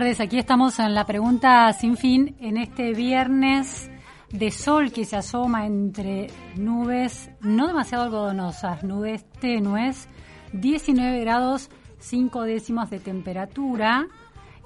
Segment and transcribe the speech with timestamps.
[0.00, 3.90] tardes, aquí estamos en la pregunta sin fin en este viernes
[4.30, 10.06] de sol que se asoma entre nubes no demasiado algodonosas, nubes tenues,
[10.52, 11.70] 19 grados
[12.00, 14.06] 5 décimos de temperatura.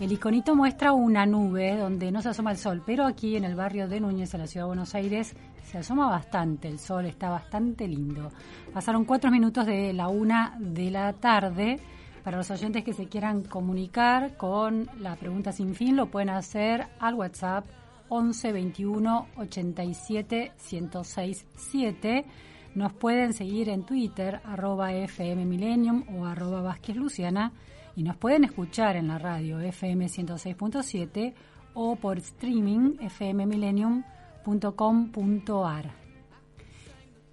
[0.00, 3.54] El iconito muestra una nube donde no se asoma el sol, pero aquí en el
[3.54, 7.30] barrio de Núñez, en la ciudad de Buenos Aires, se asoma bastante, el sol está
[7.30, 8.32] bastante lindo.
[8.74, 11.78] Pasaron cuatro minutos de la una de la tarde.
[12.24, 16.88] Para los oyentes que se quieran comunicar con la pregunta sin fin, lo pueden hacer
[16.98, 17.64] al WhatsApp
[18.08, 22.24] 11 21 87 1067 7.
[22.74, 27.52] Nos pueden seguir en Twitter, arroba FM Millennium o arroba Vázquez Luciana.
[27.96, 31.34] Y nos pueden escuchar en la radio FM 106.7
[31.74, 35.99] o por streaming fmmillennium.com.ar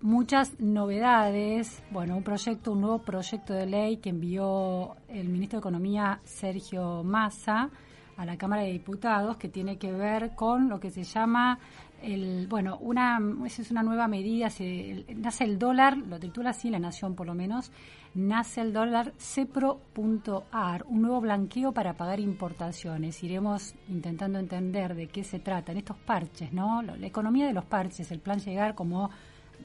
[0.01, 1.83] muchas novedades.
[1.91, 7.03] Bueno, un proyecto, un nuevo proyecto de ley que envió el ministro de Economía Sergio
[7.03, 7.69] Massa
[8.17, 11.59] a la Cámara de Diputados que tiene que ver con lo que se llama
[12.01, 16.79] el bueno una es una nueva medida se, nace el dólar lo titula así la
[16.79, 17.71] nación por lo menos
[18.13, 25.23] nace el dólar cepro.ar un nuevo blanqueo para pagar importaciones iremos intentando entender de qué
[25.23, 29.09] se trata en estos parches no la economía de los parches el plan llegar como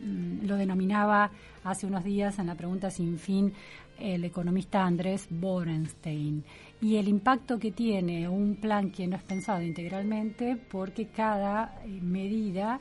[0.03, 1.31] lo denominaba
[1.65, 3.53] hace unos días en la pregunta sin fin
[3.99, 6.45] el economista Andrés Borenstein
[6.81, 12.01] y el impacto que tiene un plan que no es pensado integralmente porque cada eh,
[12.01, 12.81] medida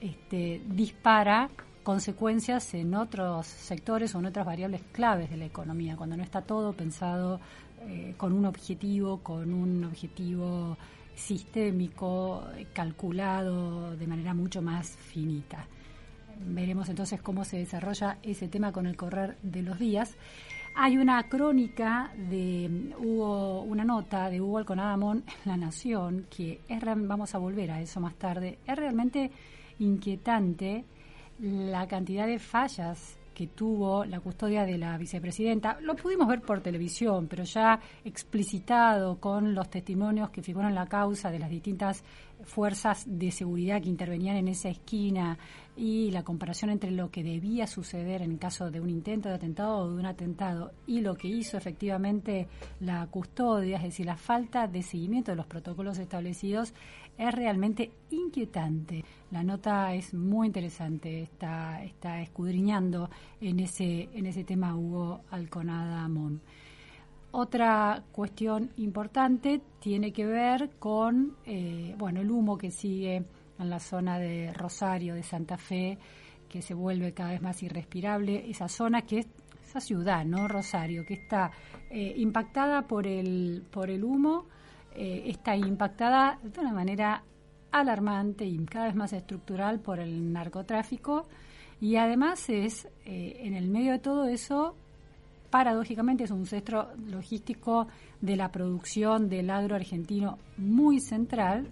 [0.00, 1.50] este, dispara
[1.82, 6.40] consecuencias en otros sectores o en otras variables claves de la economía, cuando no está
[6.40, 7.40] todo pensado
[7.82, 10.78] eh, con un objetivo, con un objetivo
[11.14, 12.42] sistémico,
[12.72, 15.68] calculado de manera mucho más finita.
[16.40, 20.16] Veremos entonces cómo se desarrolla ese tema con el correr de los días.
[20.76, 26.80] Hay una crónica de Hugo, una nota de Hugo Alconadamón en La Nación, que es,
[26.84, 29.30] vamos a volver a eso más tarde, es realmente
[29.78, 30.84] inquietante
[31.38, 35.78] la cantidad de fallas que tuvo la custodia de la vicepresidenta.
[35.80, 40.86] Lo pudimos ver por televisión, pero ya explicitado con los testimonios que figuran en la
[40.86, 42.04] causa de las distintas
[42.44, 45.38] fuerzas de seguridad que intervenían en esa esquina
[45.76, 49.78] y la comparación entre lo que debía suceder en caso de un intento de atentado
[49.78, 52.46] o de un atentado y lo que hizo efectivamente
[52.80, 56.74] la custodia, es decir, la falta de seguimiento de los protocolos establecidos,
[57.16, 59.04] es realmente inquietante.
[59.30, 63.10] La nota es muy interesante, está, está escudriñando
[63.40, 66.40] en ese, en ese tema Hugo Alconada Mon.
[67.32, 73.24] Otra cuestión importante tiene que ver con eh, bueno, el humo que sigue
[73.58, 75.98] en la zona de Rosario, de Santa Fe,
[76.48, 79.26] que se vuelve cada vez más irrespirable, esa zona que es
[79.66, 80.46] esa ciudad, ¿no?
[80.46, 81.50] Rosario, que está
[81.90, 84.46] eh, impactada por el, por el humo,
[84.94, 87.22] eh, está impactada de una manera
[87.70, 91.26] alarmante y cada vez más estructural por el narcotráfico
[91.80, 94.76] y además es, eh, en el medio de todo eso,
[95.50, 97.88] paradójicamente es un centro logístico
[98.20, 101.68] de la producción del agro argentino muy central,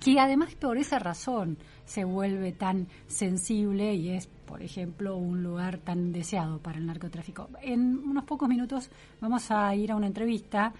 [0.00, 5.78] que además por esa razón se vuelve tan sensible y es, por ejemplo, un lugar
[5.78, 7.48] tan deseado para el narcotráfico.
[7.62, 10.72] En unos pocos minutos vamos a ir a una entrevista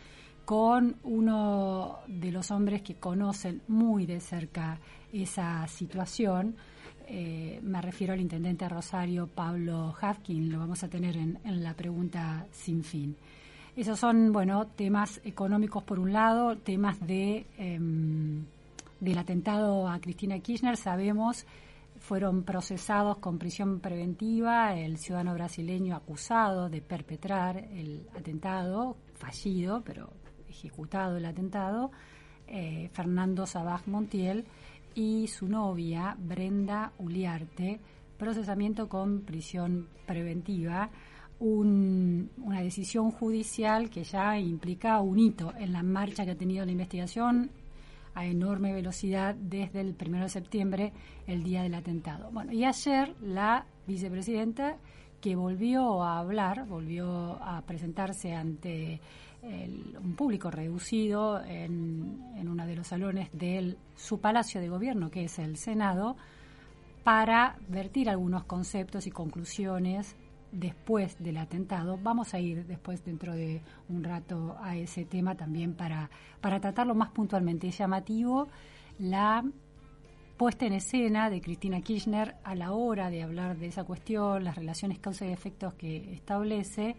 [0.46, 4.78] con uno de los hombres que conocen muy de cerca
[5.12, 6.54] esa situación.
[7.08, 12.46] Eh, me refiero al intendente Rosario Pablo Hafkin, lo vamos a tener en, la pregunta
[12.52, 13.16] sin fin.
[13.76, 17.46] Esos son, bueno, temas económicos por un lado, temas de...
[17.58, 17.78] Eh,
[18.98, 21.44] del atentado a Cristina Kirchner, sabemos
[21.98, 30.10] fueron procesados con prisión preventiva el ciudadano brasileño acusado de perpetrar el atentado, fallido, pero
[30.56, 31.90] ejecutado el atentado,
[32.46, 34.44] eh, Fernando Sabaj Montiel,
[34.94, 37.80] y su novia, Brenda Uliarte,
[38.16, 40.88] procesamiento con prisión preventiva,
[41.38, 46.72] una decisión judicial que ya implica un hito en la marcha que ha tenido la
[46.72, 47.50] investigación
[48.14, 50.92] a enorme velocidad desde el 1 de septiembre,
[51.26, 52.30] el día del atentado.
[52.32, 54.78] Bueno, y ayer la vicepresidenta
[55.20, 59.00] que volvió a hablar, volvió a presentarse ante
[59.42, 65.24] un público reducido en, en uno de los salones de su palacio de gobierno, que
[65.24, 66.16] es el Senado,
[67.04, 70.16] para vertir algunos conceptos y conclusiones
[70.50, 71.98] después del atentado.
[72.02, 76.10] Vamos a ir después, dentro de un rato, a ese tema también para,
[76.40, 77.68] para tratarlo más puntualmente.
[77.68, 78.48] Es llamativo
[78.98, 79.44] la
[80.36, 84.56] puesta en escena de Cristina Kirchner a la hora de hablar de esa cuestión, las
[84.56, 86.94] relaciones causa y efectos que establece,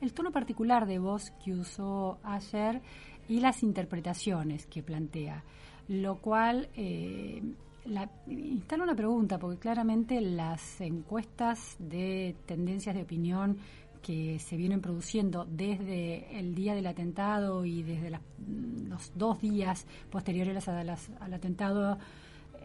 [0.00, 2.82] el tono particular de voz que usó ayer
[3.28, 5.42] y las interpretaciones que plantea,
[5.88, 7.42] lo cual eh,
[7.86, 13.56] la, instala una pregunta, porque claramente las encuestas de tendencias de opinión
[14.02, 20.68] que se vienen produciendo desde el día del atentado y desde los dos días posteriores
[20.68, 21.98] al atentado,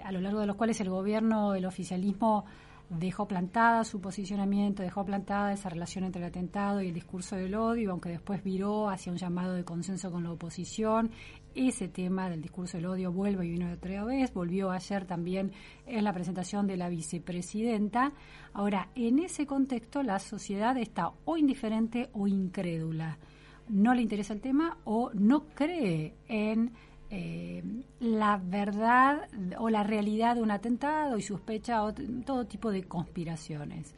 [0.04, 2.46] a lo largo de los cuales el gobierno, el oficialismo
[2.90, 7.54] dejó plantada su posicionamiento, dejó plantada esa relación entre el atentado y el discurso del
[7.56, 11.12] odio, aunque después viró hacia un llamado de consenso con la oposición.
[11.54, 15.52] Ese tema del discurso del odio vuelve y vino otra vez, volvió ayer también
[15.86, 18.14] en la presentación de la vicepresidenta.
[18.54, 23.20] Ahora, en ese contexto, la sociedad está o indiferente o incrédula.
[23.68, 26.74] No le interesa el tema o no cree en
[27.12, 27.64] eh,
[28.00, 29.28] la verdad
[29.58, 31.82] o la realidad de un atentado y sospecha
[32.24, 33.96] todo tipo de conspiraciones.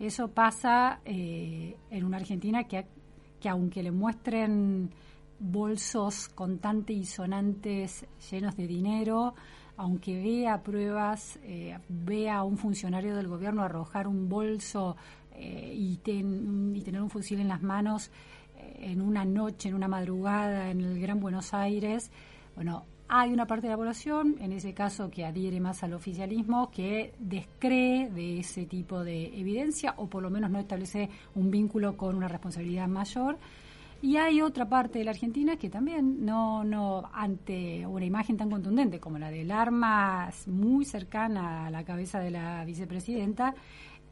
[0.00, 2.84] Eso pasa eh, en una Argentina que,
[3.40, 4.90] que aunque le muestren
[5.38, 9.34] bolsos contantes y sonantes llenos de dinero,
[9.76, 14.96] aunque vea pruebas, eh, vea a un funcionario del gobierno arrojar un bolso
[15.40, 18.10] y, y, tener un fusil en las manos
[18.56, 22.10] en una noche, en una madrugada en el Gran Buenos Aires,
[22.58, 26.72] bueno, hay una parte de la población, en ese caso que adhiere más al oficialismo,
[26.72, 31.96] que descree de ese tipo de evidencia o por lo menos no establece un vínculo
[31.96, 33.38] con una responsabilidad mayor.
[34.02, 38.50] Y hay otra parte de la Argentina que también no, no, ante una imagen tan
[38.50, 43.54] contundente como la del arma muy cercana a la cabeza de la vicepresidenta,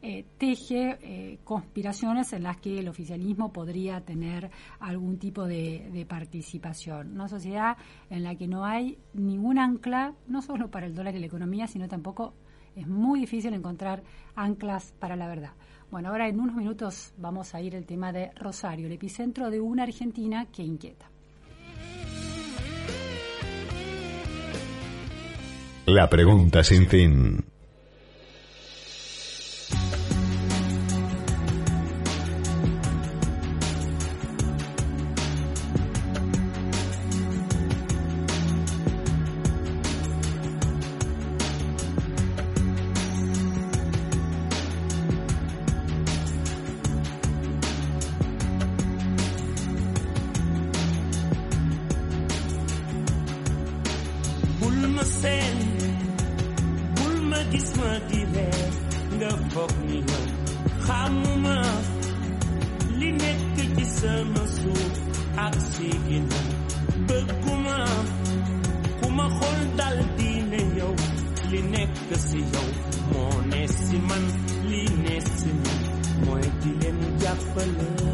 [0.01, 7.13] eh, teje eh, conspiraciones en las que el oficialismo podría tener algún tipo de, participación.
[7.13, 7.77] Una sociedad
[8.09, 11.67] en la que no hay ningún ancla, no solo para el dólar y la economía,
[11.67, 12.33] sino tampoco
[12.75, 14.03] es muy difícil encontrar
[14.35, 15.51] anclas para la verdad.
[15.89, 19.59] Bueno, ahora en unos minutos vamos a ir al tema de Rosario, el epicentro de
[19.59, 21.09] una Argentina que inquieta.
[25.87, 27.56] La pregunta sin fin.
[77.57, 78.06] open you.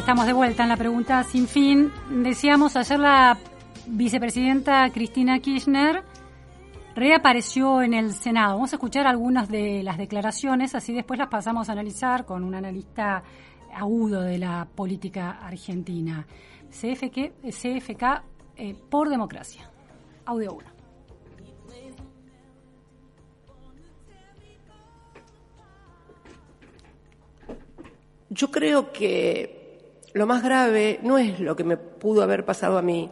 [0.00, 1.92] Estamos de vuelta en la pregunta sin fin.
[2.10, 3.36] Decíamos ayer la
[3.86, 6.02] vicepresidenta Cristina Kirchner
[6.94, 8.54] reapareció en el Senado.
[8.54, 12.54] Vamos a escuchar algunas de las declaraciones, así después las pasamos a analizar con un
[12.54, 13.22] analista
[13.74, 16.26] agudo de la política argentina.
[16.70, 18.22] CFK, CFK
[18.56, 19.70] eh, por democracia.
[20.24, 20.70] Audio 1.
[28.30, 29.59] Yo creo que
[30.12, 33.10] lo más grave no es lo que me pudo haber pasado a mí.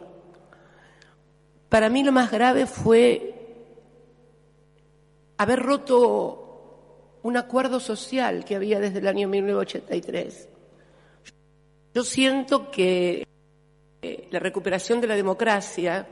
[1.69, 3.35] Para mí lo más grave fue
[5.37, 10.49] haber roto un acuerdo social que había desde el año 1983.
[11.93, 13.25] Yo siento que
[14.01, 16.07] eh, la recuperación de la democracia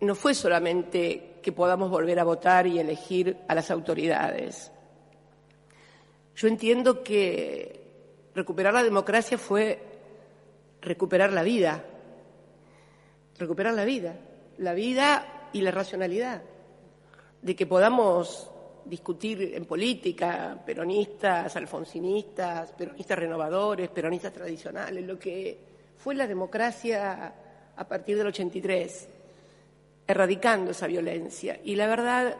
[0.00, 4.72] no fue solamente que podamos volver a votar y elegir a las autoridades.
[6.34, 7.81] Yo entiendo que
[8.34, 9.80] recuperar la democracia fue
[10.80, 11.84] recuperar la vida,
[13.38, 14.16] recuperar la vida,
[14.58, 16.42] la vida y la racionalidad,
[17.40, 18.50] de que podamos
[18.84, 25.58] discutir en política, peronistas, alfonsinistas, peronistas renovadores, peronistas tradicionales, lo que
[25.96, 27.32] fue la democracia
[27.76, 29.08] a partir del 83.
[30.04, 31.60] erradicando esa violencia.
[31.62, 32.36] Y la verdad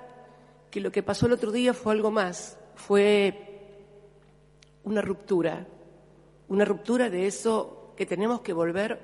[0.69, 3.35] que lo que pasó el otro día fue algo más, fue
[4.85, 5.65] una ruptura,
[6.53, 9.01] una ruptura de eso que tenemos que volver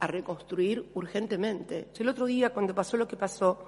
[0.00, 1.88] a reconstruir urgentemente.
[1.98, 3.58] El otro día, cuando pasó lo que pasó,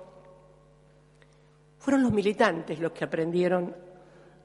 [1.77, 3.77] fueron los militantes los que aprendieron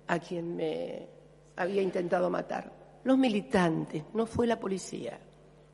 [0.07, 1.07] a quien me
[1.55, 2.99] había intentado matar.
[3.05, 5.17] Los militantes, no fue la policía.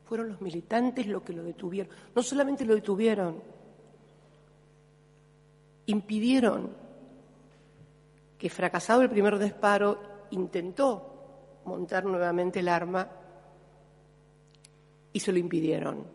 [0.05, 1.91] Fueron los militantes los que lo detuvieron.
[2.13, 3.41] No solamente lo detuvieron,
[5.87, 6.69] impidieron
[8.37, 11.10] que fracasado el primer disparo intentó
[11.65, 13.07] montar nuevamente el arma
[15.13, 16.05] y se lo impidieron.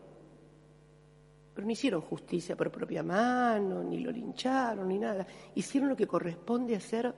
[1.53, 5.25] Pero no hicieron justicia por propia mano, ni lo lincharon, ni nada.
[5.55, 7.13] Hicieron lo que corresponde hacer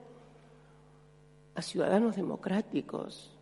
[1.54, 3.36] a ciudadanos democráticos.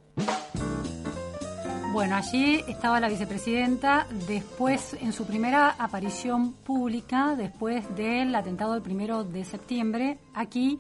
[1.93, 8.83] Bueno, allí estaba la vicepresidenta después, en su primera aparición pública, después del atentado del
[8.83, 10.79] primero de septiembre, aquí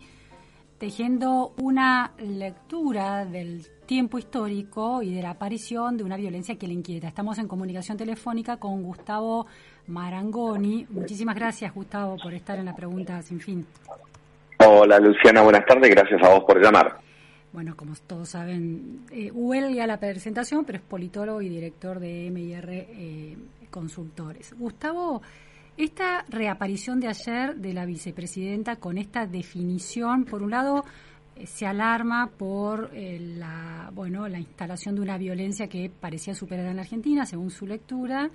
[0.79, 6.75] tejiendo una lectura del tiempo histórico y de la aparición de una violencia que le
[6.75, 7.09] inquieta.
[7.09, 9.47] Estamos en comunicación telefónica con Gustavo
[9.89, 10.87] Marangoni.
[10.91, 13.67] Muchísimas gracias, Gustavo, por estar en la pregunta sin fin.
[14.59, 15.91] Hola, Luciana, buenas tardes.
[15.91, 16.99] Gracias a vos por llamar.
[17.53, 22.69] Bueno, como todos saben, eh, huelga la presentación, pero es politólogo y director de MIR
[22.71, 23.37] eh,
[23.71, 24.55] Consultores.
[24.59, 25.23] Gustavo,
[25.79, 30.85] esta reaparición de ayer de la vicepresidenta con esta definición, por un lado,
[31.37, 36.71] eh, se alarma por eh, la, bueno, la instalación de una violencia que parecía superada
[36.71, 38.29] en la Argentina, según su lectura,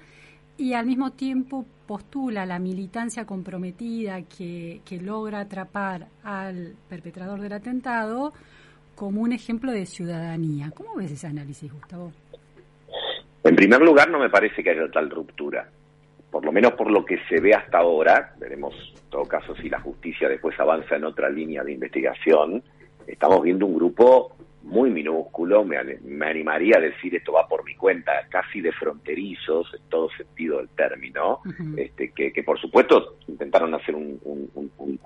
[0.58, 7.54] y al mismo tiempo postula la militancia comprometida que, que logra atrapar al perpetrador del
[7.54, 8.32] atentado
[8.96, 10.72] como un ejemplo de ciudadanía.
[10.72, 12.14] ¿Cómo ves ese análisis, Gustavo?
[13.44, 15.68] En primer lugar, no me parece que haya tal ruptura
[16.34, 19.70] por lo menos por lo que se ve hasta ahora, veremos en todo caso si
[19.70, 22.64] la justicia después avanza en otra línea de investigación,
[23.06, 25.78] estamos viendo un grupo muy minúsculo, me,
[26.26, 30.70] animaría a decir esto va por mi cuenta, casi de fronterizos en todo sentido del
[30.70, 31.42] término,
[31.78, 34.20] este, que, por supuesto intentaron hacer un,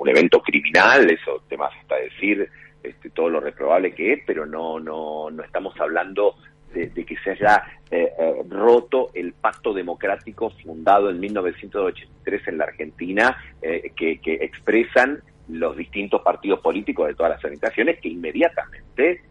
[0.05, 2.49] evento criminal, eso temas hasta decir
[2.81, 6.35] este, todo lo reprobable que es, pero no, no, no estamos hablando
[6.73, 12.65] de, que se haya eh, eh, roto el pacto democrático fundado en 1983 en la
[12.65, 19.21] Argentina, eh, que, expresan los distintos partidos políticos de todas las organizaciones que inmediatamente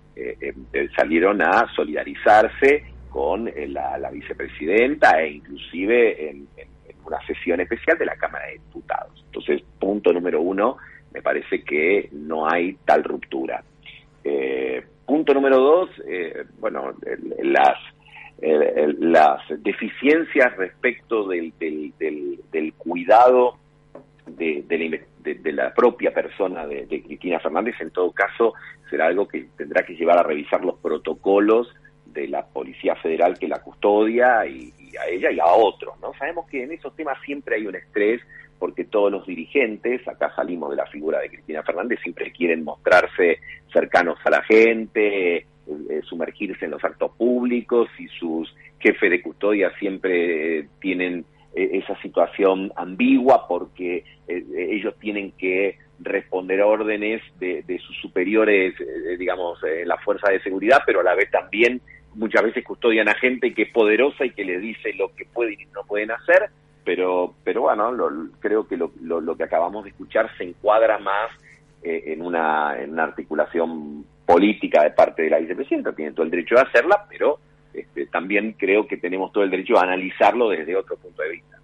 [0.97, 6.49] salieron a solidarizarse con la, vicepresidenta e inclusive en,
[7.05, 9.23] una sesión especial de la Cámara de Diputados.
[9.27, 10.79] Entonces, punto número uno,
[11.13, 13.63] me parece que no hay tal ruptura.
[15.07, 16.93] Punto número dos, eh, bueno,
[17.43, 17.79] las,
[18.99, 23.57] las deficiencias respecto del, del, cuidado
[24.27, 28.55] de, de, la, propia persona de, Cristina Fernández, en todo caso,
[28.91, 31.73] será algo que tendrá que llevar a revisar los protocolos
[32.07, 36.13] de la Policía Federal que la custodia y a ella y a otros, ¿no?
[36.19, 38.21] Sabemos que en esos temas siempre hay un estrés
[38.59, 43.39] porque todos los dirigentes, acá salimos de la figura de Cristina Fernández, siempre quieren mostrarse
[43.73, 49.23] cercanos a la gente, eh, eh, sumergirse en los actos públicos y sus jefes de
[49.23, 57.97] custodia siempre eh, tienen esa situación ambigua porque ellos tienen que responder órdenes de, sus
[57.97, 58.75] superiores,
[59.19, 61.81] digamos, la fuerza de seguridad, pero a la vez también
[62.15, 65.59] muchas veces custodian a gente que es poderosa y que le dice lo que pueden
[65.59, 66.51] y no pueden hacer
[66.87, 67.93] pero, pero bueno,
[68.39, 71.33] creo que lo, lo, que acabamos de escuchar se encuadra más
[71.83, 76.31] eh, en, una, en una articulación política de parte de la vicepresidenta, tiene todo el
[76.31, 77.41] derecho de hacerla, pero
[77.75, 81.59] este, también creo que tenemos todo el derecho a analizarlo desde otro punto de vista.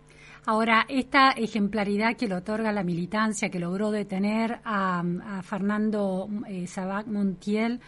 [0.44, 5.04] Ahora, esta ejemplaridad que le otorga la militancia, que logró detener a,
[5.44, 7.78] Fernando eh, Sabac Montiel,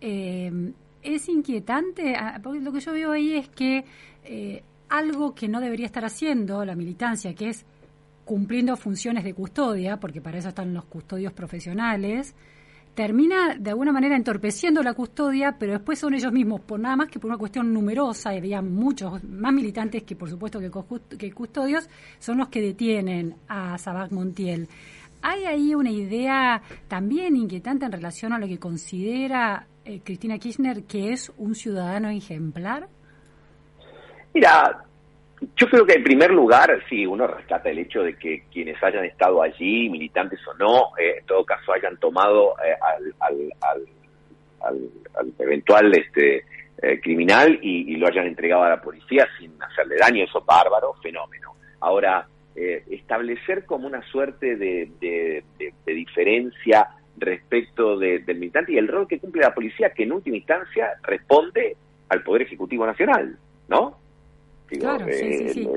[0.00, 0.72] eh,
[1.02, 3.84] es inquietante, ah, porque lo que yo veo ahí es que
[4.24, 7.64] eh, algo que no debería estar haciendo la militancia, que es
[8.24, 12.34] cumpliendo funciones de custodia, porque para eso están los custodios profesionales,
[12.96, 17.08] termina de alguna manera entorpeciendo la custodia, pero después son ellos mismos, por nada más
[17.08, 21.88] que por una cuestión numerosa, y había muchos más militantes que por supuesto que, custodios,
[22.18, 24.68] son los que detienen a Sabac Montiel.
[25.22, 30.84] ¿Hay ahí una idea también inquietante en relación a lo que considera eh, Cristina Kirchner
[30.84, 32.88] que es un ciudadano ejemplar?
[34.36, 34.84] Mira,
[35.56, 39.06] yo creo que en primer lugar, sí, uno rescata el hecho de que quienes hayan
[39.06, 42.76] estado allí, militantes o no, eh, en todo caso hayan tomado eh,
[43.20, 43.86] al,
[45.38, 46.44] eventual este
[46.82, 50.92] eh, criminal y, lo hayan entregado a la policía sin hacerle daño, eso es bárbaro,
[51.02, 51.54] fenómeno.
[51.80, 55.42] Ahora, establecer como una suerte de,
[55.86, 60.90] diferencia respecto del militante y el rol que cumple la policía, que en última instancia
[61.04, 61.74] responde
[62.10, 64.04] al Poder Ejecutivo Nacional, ¿no?
[64.66, 65.68] Claro, sí, sí,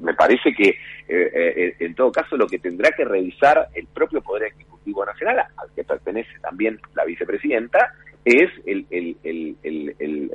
[0.00, 0.76] me parece que eh,
[1.08, 5.70] eh, en todo caso lo que tendrá que revisar el propio Poder Ejecutivo Nacional, al
[5.74, 7.92] que pertenece también la vicepresidenta,
[8.24, 9.56] es el,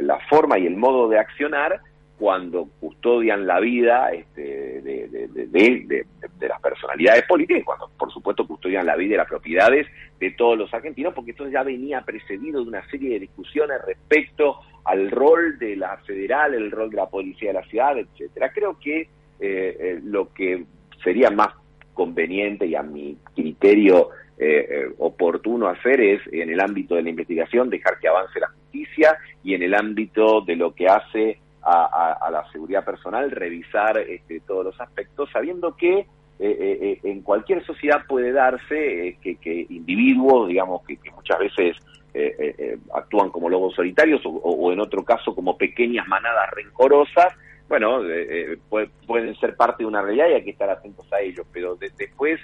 [0.01, 1.81] la forma y el modo de accionar
[2.21, 6.05] cuando custodian la vida este, de,
[6.39, 9.87] las personalidades políticas cuando, por supuesto, custodian la vida y las propiedades
[10.19, 14.59] de todos los argentinos, porque esto ya venía precedido de una serie de discusiones respecto
[14.85, 18.51] al rol de la federal, el rol de la policía de la ciudad, etcétera.
[18.51, 19.07] Creo que eh,
[19.39, 20.65] eh, lo que
[21.03, 21.49] sería más
[21.93, 27.69] conveniente y a mi criterio eh, oportuno hacer es en el ámbito de la investigación
[27.69, 32.51] dejar que avance la justicia y en el ámbito de lo que hace a, la
[32.51, 36.07] seguridad personal, revisar este, todos los aspectos, sabiendo que
[36.43, 41.77] eh, eh, eh, en cualquier sociedad puede darse que, individuos, digamos, que, muchas veces
[42.93, 47.33] actúan como lobos solitarios o, en otro caso como pequeñas manadas rencorosas,
[47.69, 48.01] bueno,
[49.05, 52.39] pueden ser parte de una realidad y hay que estar atentos a ellos, pero después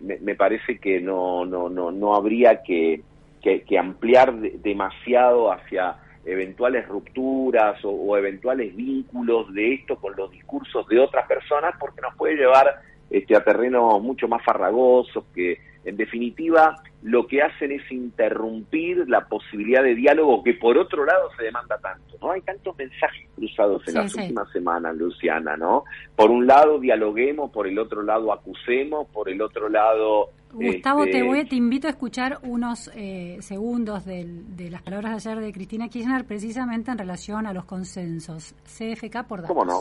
[0.00, 3.02] me, parece que no, no, no, no habría que,
[3.42, 10.98] que ampliar demasiado hacia eventuales rupturas o, eventuales vínculos de esto con los discursos de
[10.98, 16.76] otras personas porque nos puede llevar este, a terrenos mucho más farragosos que en definitiva
[17.02, 21.78] lo que hacen es interrumpir la posibilidad de diálogo que por otro lado se demanda
[21.78, 22.32] tanto, ¿no?
[22.32, 25.84] Hay tantos mensajes cruzados en las últimas semanas, Luciana, ¿no?
[26.14, 31.10] Por un lado dialoguemos, por el otro lado acusemos, por el otro lado Gustavo, te,
[31.10, 34.26] este, voy, te invito a escuchar unos eh, segundos de,
[34.68, 38.54] las palabras de ayer de Cristina Kirchner precisamente en relación a los consensos.
[38.64, 39.56] CFK por datos.
[39.56, 39.80] ¿Cómo no?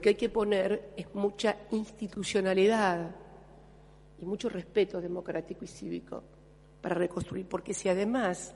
[0.00, 3.14] Que hay que poner es mucha institucionalidad
[4.18, 6.22] y mucho respeto democrático y cívico
[6.80, 8.54] para reconstruir, porque si además,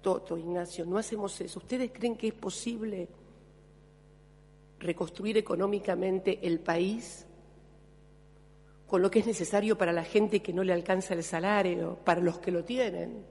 [0.00, 3.08] Toto, Ignacio, no hacemos eso, ¿ustedes creen que es posible
[4.78, 7.26] reconstruir económicamente el país
[8.86, 12.20] con lo que es necesario para la gente que no le alcanza el salario, para
[12.20, 13.24] los que lo tienen,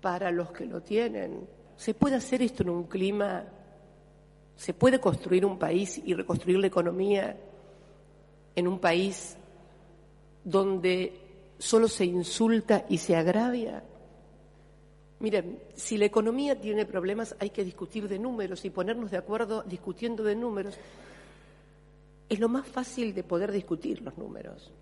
[0.00, 1.46] para los que lo tienen.
[1.76, 3.44] ¿Se puede hacer esto en un clima?
[4.56, 7.36] ¿Se puede construir un país y reconstruir la economía
[8.54, 9.36] en un país
[10.44, 11.12] donde
[11.58, 13.82] solo se insulta y se agravia?
[15.20, 19.62] Miren, si la economía tiene problemas hay que discutir de números y ponernos de acuerdo
[19.62, 20.78] discutiendo de números
[22.28, 24.72] es lo más fácil de poder discutir los números.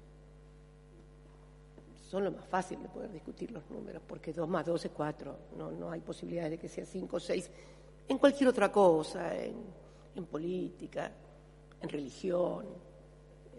[2.09, 5.39] Son lo más fácil de poder discutir los números, porque 2 más 2 es 4,
[5.57, 7.51] no, no hay posibilidad de que sea 5 o 6,
[8.13, 11.11] en cualquier otra cosa, en, política,
[11.81, 12.67] en religión,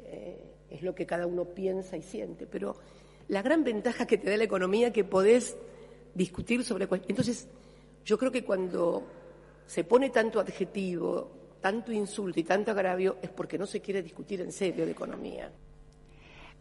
[0.05, 2.77] eh, es lo que cada uno piensa y siente, pero
[3.27, 5.57] la gran ventaja que te da la economía es que podés
[6.13, 6.87] discutir sobre...
[7.07, 7.47] Entonces,
[8.05, 9.03] yo creo que cuando
[9.65, 14.41] se pone tanto adjetivo tanto insulto y tanto agravio es porque no se quiere discutir
[14.41, 15.49] en serio de economía.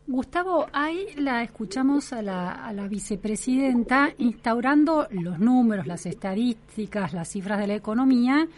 [0.07, 7.29] Gustavo, ahí la escuchamos a la, a la, vicepresidenta instaurando los números, las estadísticas, las
[7.29, 8.49] cifras de la economía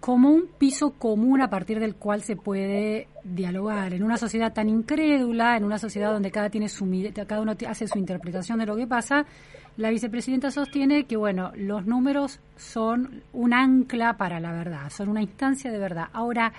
[0.00, 3.92] como un piso común a partir del cual se puede dialogar.
[3.94, 6.86] En una sociedad tan incrédula, en una sociedad donde cada, tiene su,
[7.26, 9.26] cada uno hace su interpretación de lo que pasa,
[9.76, 15.22] la vicepresidenta sostiene que, bueno, los números son un ancla para la verdad, son una
[15.22, 16.08] instancia de verdad.
[16.12, 16.52] Ahora,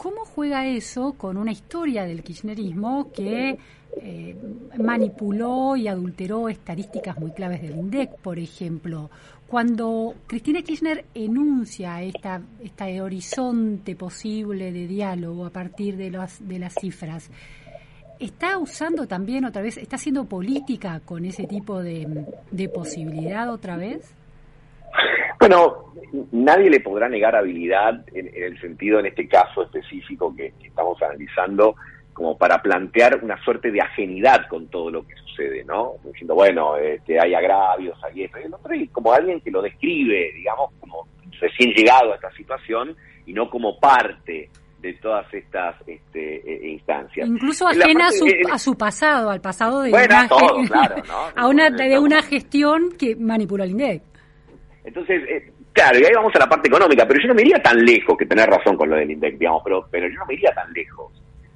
[0.00, 3.58] ¿cómo juega eso con una historia del kirchnerismo que
[4.00, 4.36] eh,
[4.78, 9.10] manipuló y adulteró estadísticas muy claves del INDEC, por ejemplo?
[9.46, 16.58] Cuando Cristina Kirchner enuncia esta, este horizonte posible de diálogo a partir de, las de
[16.58, 17.30] las cifras,
[18.18, 24.14] ¿Está usando también otra vez, está haciendo política con ese tipo de, posibilidad otra vez?
[25.40, 25.94] Bueno,
[26.32, 31.76] nadie le podrá negar habilidad en, el sentido, en este caso específico que, estamos analizando,
[32.12, 35.94] como para plantear una suerte de ajenidad con todo lo que sucede, ¿no?
[36.04, 39.62] Diciendo, bueno, este, hay agravios, hay esto y el otro, y como alguien que lo
[39.62, 41.08] describe, digamos, como
[41.40, 44.50] recién llegado a esta situación y no como parte
[44.82, 47.26] de todas estas este, e, instancias.
[47.26, 50.28] Incluso ajena a, su, a su pasado, al pasado de, una,
[51.34, 54.09] a una, de una gestión que manipuló el INDEC.
[54.90, 57.62] Entonces, eh, claro, y ahí vamos a la parte económica, pero yo no me iría
[57.62, 60.34] tan lejos, que tener razón con lo del INDEC, digamos, pero, pero yo no me
[60.34, 61.12] iría tan lejos,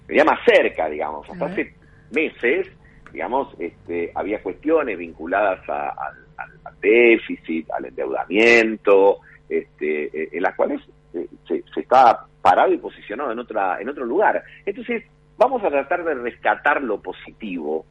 [0.07, 1.75] me iría más cerca, digamos, hasta hace
[2.12, 2.68] meses,
[3.12, 9.18] digamos, este, había cuestiones vinculadas al, déficit, al endeudamiento,
[9.49, 10.81] este, eh, en las cuales
[11.12, 14.44] eh, se, se está parado y posicionado en otra en otro lugar.
[14.64, 15.03] Entonces,
[15.37, 17.85] vamos a tratar de rescatar lo positivo,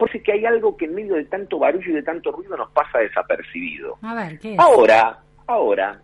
[0.00, 2.70] porque que hay algo que en medio de tanto barullo y de tanto ruido nos
[2.70, 3.98] pasa desapercibido.
[4.00, 4.58] A ver, ¿qué es?
[4.58, 6.00] Ahora, ahora,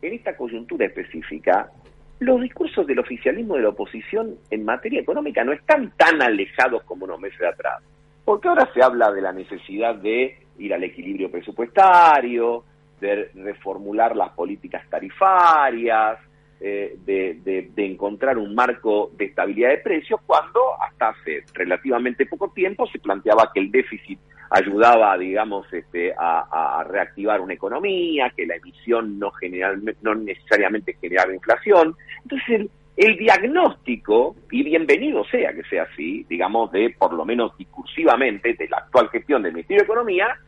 [0.00, 1.72] en esta coyuntura específica,
[2.20, 7.04] los discursos del oficialismo de la oposición en materia económica no están tan alejados como
[7.04, 7.82] unos meses atrás.
[8.24, 12.62] Porque ahora se habla de la necesidad de ir al equilibrio presupuestario,
[13.00, 16.20] de reformular las políticas tarifarias,
[16.60, 22.26] eh, de, de, de, encontrar un marco de estabilidad de precios, cuando hasta hace relativamente
[22.26, 24.18] poco tiempo se planteaba que el déficit
[24.50, 31.34] ayudaba, digamos, este, a, reactivar una economía, que la emisión no, generalmente, no necesariamente generaba
[31.34, 31.94] inflación.
[32.22, 37.56] Entonces, el, el diagnóstico, y bienvenido sea que sea así, digamos, de por lo menos
[37.56, 40.38] discursivamente, de la actual gestión del Ministerio de Economía,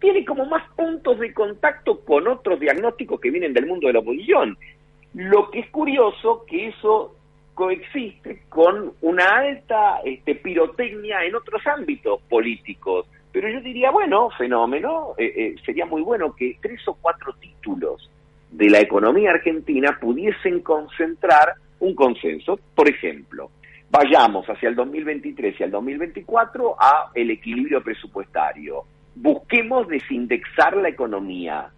[0.00, 3.98] tiene como más puntos de contacto con otros diagnósticos que vienen del mundo de la
[3.98, 4.56] oposición.
[5.14, 7.14] Lo que es curioso que eso
[7.58, 13.06] coexiste con una alta este, pirotecnia en otros ámbitos políticos.
[13.32, 18.10] Pero yo diría, bueno, fenómeno, eh, eh, sería muy bueno que tres o cuatro títulos
[18.52, 22.60] de la economía argentina pudiesen concentrar un consenso.
[22.76, 23.50] Por ejemplo,
[23.90, 28.84] vayamos hacia el 2023 y al 2024 a el equilibrio presupuestario.
[29.16, 31.70] Busquemos desindexar la economía,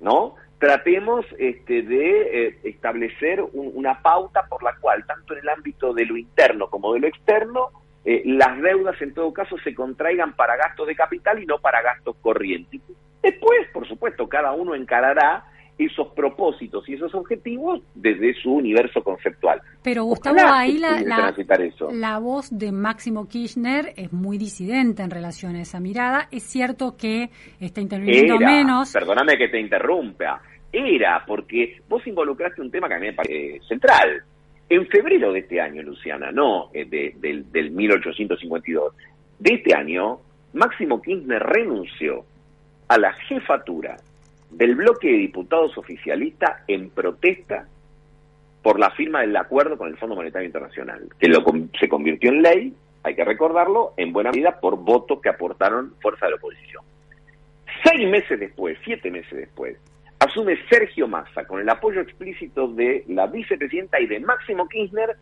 [0.00, 0.34] ¿no?
[0.58, 5.92] Tratemos este, de eh, establecer un, una pauta por la cual, tanto en el ámbito
[5.92, 7.70] de lo interno como de lo externo,
[8.04, 11.82] eh, las deudas en todo caso se contraigan para gastos de capital y no para
[11.82, 12.80] gastos corrientes.
[13.22, 15.44] Después, por supuesto, cada uno encarará
[15.78, 19.60] esos propósitos y esos objetivos desde su universo conceptual.
[19.82, 21.34] Pero Gustavo, Ojalá ahí la, la,
[21.92, 26.28] la, voz de Máximo Kirchner es muy disidente en relación a esa mirada.
[26.30, 28.92] Es cierto que está interviniendo Era, menos.
[28.92, 30.40] Perdóname que te interrumpa.
[30.72, 34.22] Era porque vos involucraste un tema que a mí me parece central.
[34.68, 38.94] En febrero de este año, Luciana, no eh, de, del, del 1852,
[39.38, 40.20] de este año,
[40.54, 42.24] Máximo Kirchner renunció
[42.88, 43.96] a la jefatura
[44.50, 47.66] del bloque de diputados oficialistas en protesta
[48.62, 51.44] por la firma del acuerdo con el Fondo Monetario Internacional, que lo,
[51.78, 56.26] se convirtió en ley, hay que recordarlo, en buena medida por votos que aportaron fuerza
[56.26, 56.82] de la oposición.
[57.84, 59.76] Seis meses después, siete meses después,
[60.18, 65.16] asume Sergio Massa con el apoyo explícito de la vicepresidenta y de Máximo Kirchner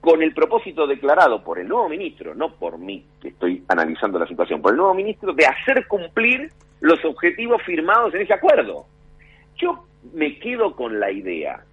[0.00, 4.26] con el propósito declarado por el nuevo ministro, no por mí que estoy analizando la
[4.26, 8.86] situación, por el nuevo ministro de hacer cumplir los objetivos firmados en ese acuerdo.
[9.56, 9.84] Yo
[10.14, 11.64] me quedo con la idea,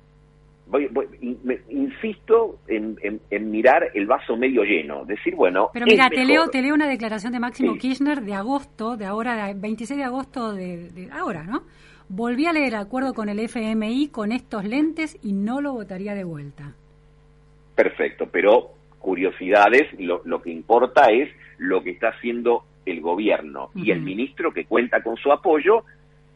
[0.65, 1.05] voy, voy,
[1.43, 5.69] me, insisto en, en, en, mirar el vaso medio lleno, decir, bueno...
[5.71, 7.79] Pero mira, te leo, te leo una declaración de Máximo sí.
[7.79, 11.63] Kirchner de agosto, de ahora, de 26 de agosto de, de ahora, ¿no?
[12.09, 16.13] Volví a leer el acuerdo con el FMI con estos lentes y no lo votaría
[16.13, 16.75] de vuelta.
[17.75, 23.71] Perfecto, pero curiosidades, lo, lo que importa es lo que está haciendo el gobierno.
[23.75, 25.83] Y el ministro que cuenta con su apoyo,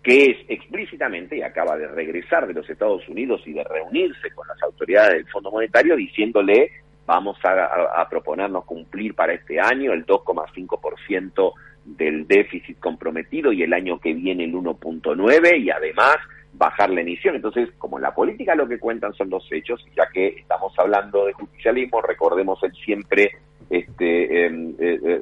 [0.03, 4.47] que es explícitamente, y acaba de regresar de los Estados Unidos y de reunirse con
[4.47, 6.71] las autoridades del Fondo Monetario, diciéndole
[7.05, 11.53] vamos a, a, a proponernos cumplir para este año el 2,5%
[11.97, 16.17] del déficit comprometido y el año que viene el 1.9 y además
[16.53, 17.35] bajar la emisión.
[17.35, 21.25] Entonces, como en la política lo que cuentan son los hechos, ya que estamos hablando
[21.25, 23.31] de justicialismo, recordemos el siempre
[23.69, 25.19] este, eh, eh, eh,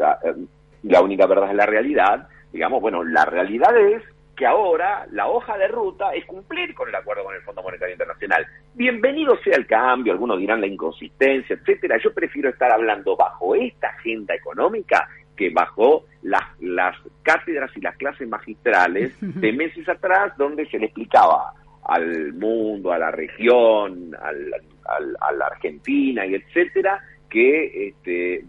[0.84, 4.04] la única verdad es la realidad, digamos, bueno, la realidad es
[4.36, 7.94] que ahora la hoja de ruta es cumplir con el acuerdo con el Fondo Monetario
[7.94, 8.46] Internacional.
[8.76, 11.98] Bienvenido sea el cambio, algunos dirán la inconsistencia, etcétera.
[12.04, 17.96] Yo prefiero estar hablando bajo esta agenda económica que bajo las, las cátedras y las
[17.96, 21.54] clases magistrales de meses atrás donde se le explicaba
[21.86, 24.52] al mundo, a la región, al,
[24.86, 28.46] al, a la Argentina y etcétera, que este,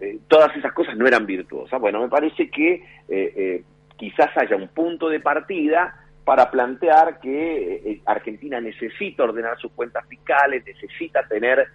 [0.00, 1.80] eh, todas esas cosas no eran virtuosas.
[1.80, 3.64] Bueno, me parece que eh, eh,
[3.96, 10.06] quizás haya un punto de partida para plantear que eh, Argentina necesita ordenar sus cuentas
[10.08, 11.68] fiscales, necesita tener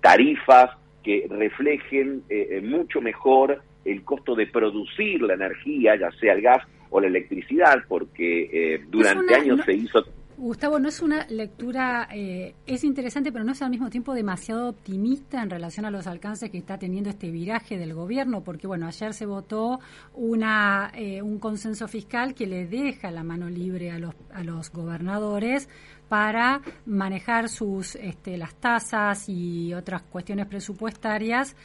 [0.00, 0.70] tarifas
[1.08, 2.22] que reflejen
[2.64, 7.78] mucho mejor el costo de producir la energía, ya sea el gas o la electricidad,
[7.88, 10.04] porque durante una, años no, se hizo
[10.38, 14.68] Gustavo, no es una lectura, eh, es interesante, pero no es al mismo tiempo demasiado
[14.68, 18.86] optimista en relación a los alcances que está teniendo este viraje del gobierno, porque bueno,
[18.86, 19.80] ayer se votó
[20.14, 24.70] una, eh, un consenso fiscal que le deja la mano libre a los, a los
[24.70, 25.68] gobernadores
[26.08, 31.56] para manejar sus este, las tasas y otras cuestiones presupuestarias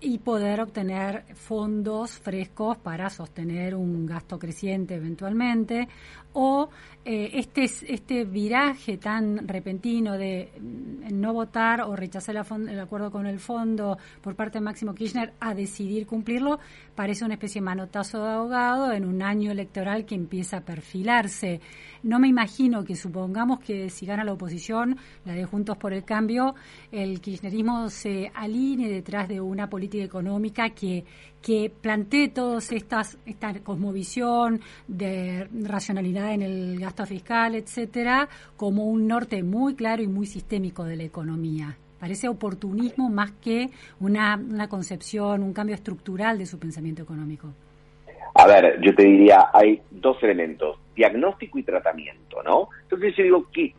[0.00, 5.88] y poder obtener fondos frescos para sostener un gasto creciente eventualmente
[6.34, 6.68] o
[7.06, 13.26] eh, este este viraje tan repentino de mm, no votar o rechazar el acuerdo con
[13.26, 16.60] el fondo por parte de Máximo Kirchner a decidir cumplirlo
[16.94, 21.60] parece una especie de manotazo de ahogado en un año electoral que empieza a perfilarse.
[22.02, 26.04] No me imagino que supongamos que si gana la oposición, la de Juntos por el
[26.04, 26.54] Cambio,
[26.92, 31.04] el kirchnerismo se alinee detrás de una política económica que,
[31.44, 39.06] que plantee todas estas, esta cosmovisión de racionalidad en el gasto fiscal, etcétera, como un
[39.06, 41.76] norte muy claro y muy sistémico de la economía.
[42.00, 43.68] Parece oportunismo más que
[44.00, 47.48] una, una concepción, un cambio estructural de su pensamiento económico.
[48.36, 52.68] A ver, yo te diría, hay dos elementos, diagnóstico y tratamiento, ¿no?
[52.84, 53.74] Entonces yo digo que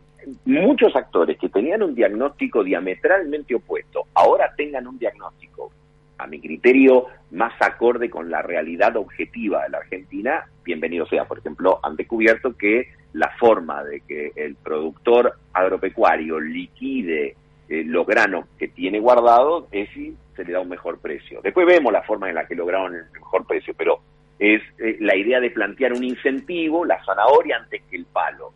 [0.46, 5.72] muchos actores que tenían un diagnóstico diametralmente opuesto, ahora tengan un diagnóstico,
[6.18, 11.26] a mi criterio, más acorde con la realidad objetiva de la Argentina, bienvenido sea.
[11.26, 17.36] Por ejemplo, han descubierto que la forma de que el productor agropecuario liquide
[17.68, 21.40] eh, los granos que tiene guardados es si se le da un mejor precio.
[21.42, 24.00] Después vemos la forma en la que lograron el mejor precio, pero
[24.38, 28.54] es eh, la idea de plantear un incentivo, la zanahoria antes que el palo.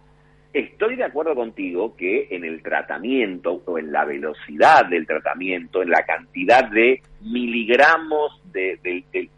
[0.52, 5.92] Estoy de acuerdo contigo que en el tratamiento o en la velocidad del tratamiento, en
[5.92, 8.80] la cantidad de miligramos de,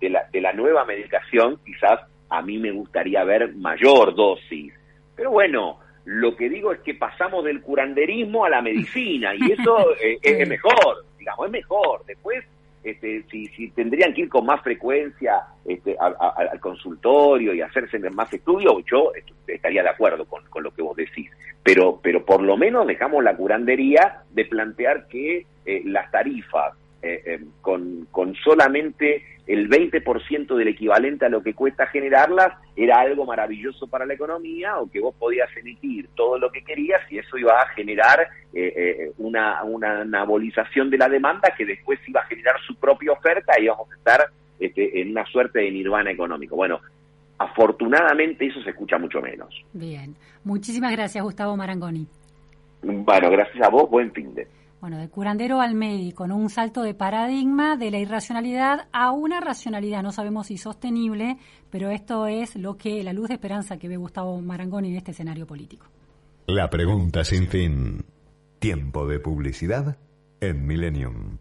[0.01, 4.73] la, de la nueva medicación, quizás a mí me gustaría ver mayor dosis.
[5.15, 9.91] Pero bueno, lo que digo es que pasamos del curanderismo a la medicina y eso
[10.01, 12.05] eh, es mejor, digamos, es mejor.
[12.05, 12.45] Después
[12.83, 18.31] este, si, si tendrían que ir con más frecuencia este, al consultorio y hacerse más
[18.33, 19.11] estudios, yo
[19.47, 21.29] estaría de acuerdo con, lo que vos decís.
[21.63, 27.21] Pero, pero por lo menos dejamos la curandería de plantear que eh, las tarifas eh,
[27.25, 33.25] eh, con, con solamente el 20% del equivalente a lo que cuesta generarlas era algo
[33.25, 37.37] maravilloso para la economía o que vos podías emitir todo lo que querías y eso
[37.37, 42.25] iba a generar eh, eh, una, una anabolización de la demanda que después iba a
[42.25, 46.55] generar su propia oferta y íbamos a estar este, en una suerte de nirvana económico.
[46.55, 46.79] Bueno,
[47.37, 49.53] afortunadamente eso se escucha mucho menos.
[49.73, 52.07] Bien, muchísimas gracias Gustavo Marangoni.
[52.83, 54.47] Bueno, gracias a vos, buen fin de
[54.81, 59.39] bueno, de curandero al médico, con un salto de paradigma de la irracionalidad a una
[59.39, 61.37] racionalidad, no sabemos si sostenible,
[61.69, 65.11] pero esto es lo que la luz de esperanza que ve Gustavo Marangoni en este
[65.11, 65.85] escenario político.
[66.47, 68.03] La pregunta sin fin.
[68.57, 69.97] Tiempo de publicidad
[70.39, 71.37] en Millennium.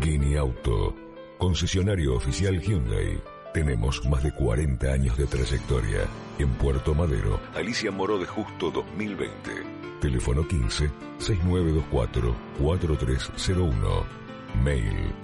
[0.00, 0.94] Guinea Auto,
[1.38, 3.20] concesionario oficial Hyundai.
[3.52, 6.02] Tenemos más de 40 años de trayectoria.
[6.38, 9.75] En Puerto Madero, Alicia Moró de Justo 2020.
[10.00, 14.06] Teléfono 15 6924 4301.
[14.62, 15.14] Mail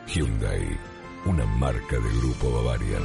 [0.07, 0.77] Hyundai
[1.27, 3.03] una marca del Grupo Bavarian.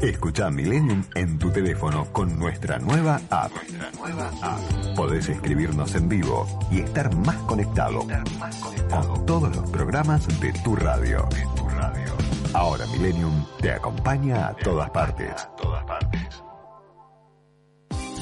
[0.00, 3.52] Escucha Millennium en tu teléfono con nuestra nueva app.
[3.98, 4.96] nueva app.
[4.96, 8.04] Podés escribirnos en vivo y estar más conectado,
[8.40, 9.08] más conectado.
[9.14, 11.28] con todos los programas de tu radio.
[11.30, 12.12] De tu radio.
[12.54, 15.30] Ahora Millennium te acompaña a todas partes.
[15.30, 16.01] A todas partes.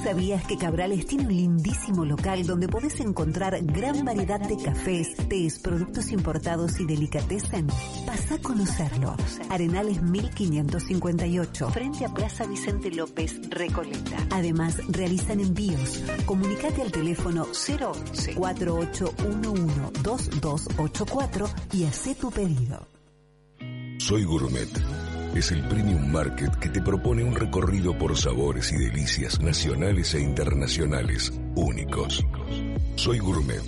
[0.02, 5.58] ¿Sabías que Cabrales tiene un lindísimo local donde podés encontrar gran variedad de cafés, tés,
[5.58, 7.66] productos importados y delicatessen?
[8.06, 9.14] Pasa a conocerlo.
[9.50, 14.26] Arenales 1558, frente a Plaza Vicente López, Recoleta.
[14.30, 16.02] Además, realizan envíos.
[16.24, 22.86] Comunicate al teléfono 011 4811 2284 y haz tu pedido.
[23.98, 24.68] Soy Gourmet
[25.34, 30.20] es el Premium Market que te propone un recorrido por sabores y delicias nacionales e
[30.20, 32.24] internacionales únicos.
[32.96, 33.62] Soy Gourmet.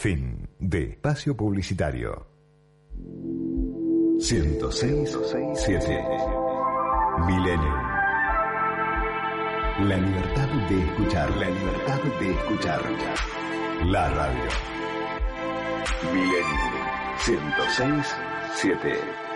[0.00, 2.26] Fin de espacio publicitario.
[4.18, 5.18] 106,
[5.56, 6.04] 7
[7.26, 7.76] Milenio.
[9.80, 12.80] La libertad de escuchar, la libertad de escuchar.
[13.84, 14.48] La radio.
[16.14, 16.80] Milenio
[17.18, 18.06] 106,
[18.54, 19.29] 7.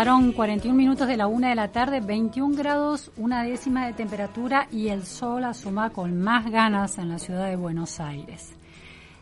[0.00, 4.66] Pasaron 41 minutos de la una de la tarde, 21 grados, una décima de temperatura
[4.72, 8.50] y el sol asoma con más ganas en la ciudad de Buenos Aires.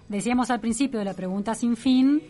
[0.08, 2.22] Decíamos al principio de la pregunta sin fin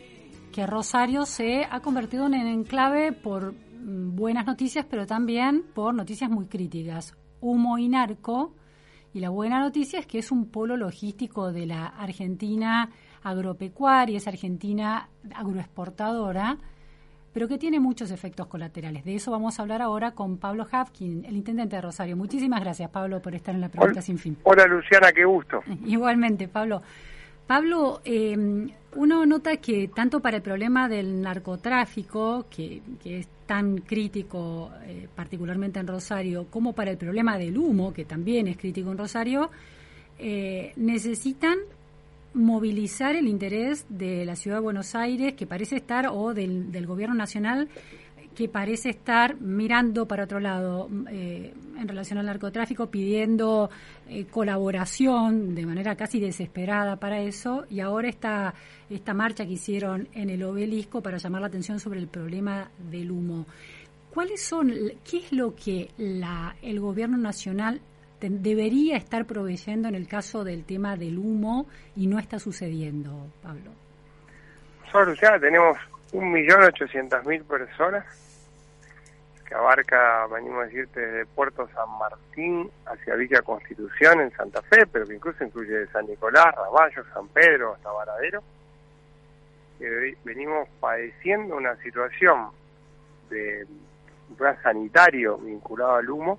[0.51, 6.30] que Rosario se ha convertido en enclave por mm, buenas noticias, pero también por noticias
[6.30, 7.14] muy críticas.
[7.42, 8.55] Humo y narco.
[9.12, 12.88] Y la buena noticia es que es un polo logístico de la Argentina
[13.22, 16.57] agropecuaria, es Argentina agroexportadora
[17.39, 19.05] pero que tiene muchos efectos colaterales.
[19.05, 22.16] De eso vamos a hablar ahora con Pablo Hafkin, el intendente de Rosario.
[22.16, 24.03] Muchísimas gracias, Pablo, por estar en la pregunta Hola.
[24.03, 24.36] sin fin.
[24.43, 25.61] Hola Luciana, qué gusto.
[25.86, 26.82] Igualmente, Pablo.
[27.47, 28.36] Pablo, eh,
[28.97, 35.07] uno nota que tanto para el problema del narcotráfico, que, que es tan crítico eh,
[35.14, 39.49] particularmente en Rosario, como para el problema del humo, que también es crítico en Rosario,
[40.18, 41.57] eh, necesitan
[42.35, 46.87] movilizar el interés de la ciudad de Buenos Aires, que parece estar, o del, del
[46.87, 47.68] gobierno nacional,
[48.39, 53.68] que parece estar mirando para otro lado eh, en relación al narcotráfico, pidiendo
[54.09, 58.55] eh, colaboración de manera casi desesperada para eso, y ahora esta,
[58.89, 63.11] esta marcha que hicieron en el obelisco para llamar la atención sobre el problema del
[63.11, 63.45] humo.
[64.14, 64.72] ¿Cuáles son,
[65.03, 67.81] qué es lo que la, el gobierno nacional
[68.21, 71.66] debería estar proveyendo en el caso del tema del humo
[71.97, 73.71] y no está sucediendo, Pablo?
[74.85, 75.77] Nosotros, Luciana, tenemos
[76.12, 78.05] 1.800.000 personas
[79.47, 84.87] que abarca, venimos a decirte, desde Puerto San Martín hacia Villa Constitución en Santa Fe,
[84.87, 88.43] pero que incluso incluye San Nicolás, Ramallo, San Pedro, hasta Varadero,
[89.79, 92.49] que ve- venimos padeciendo una situación
[93.31, 93.66] de
[94.29, 96.39] un plan sanitario vinculado al humo,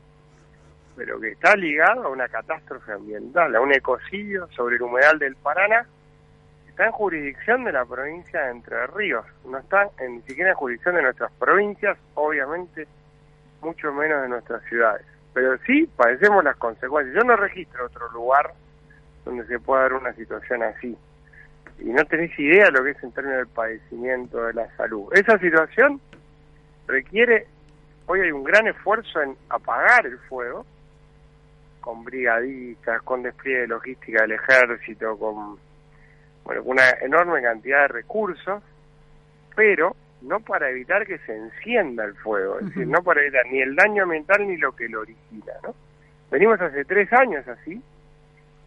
[1.00, 5.38] pero que está ligado a una catástrofe ambiental, a un ecocidio sobre el humedal del
[5.38, 5.86] Paraná,
[6.68, 10.58] está en jurisdicción de la provincia de Entre Ríos, no está en, ni siquiera en
[10.58, 12.86] jurisdicción de nuestras provincias, obviamente
[13.62, 15.06] mucho menos de nuestras ciudades.
[15.34, 17.16] Pero sí padecemos las consecuencias.
[17.16, 18.52] Yo no registro otro lugar
[19.24, 20.98] donde se pueda dar una situación así.
[21.80, 25.08] Y no tenés idea de lo que es en términos del padecimiento de la salud.
[25.14, 26.02] Esa situación
[26.88, 27.48] requiere,
[28.06, 30.66] hoy hay un gran esfuerzo en apagar el fuego,
[31.82, 35.58] con brigadistas, con despliegue de logística del ejército, con
[36.44, 38.64] bueno, una enorme cantidad de recursos,
[39.56, 43.62] pero no para evitar que se encienda el fuego, es decir, no para evitar ni
[43.62, 45.74] el daño ambiental ni lo que lo origina, ¿no?
[46.30, 47.82] Venimos hace tres años así,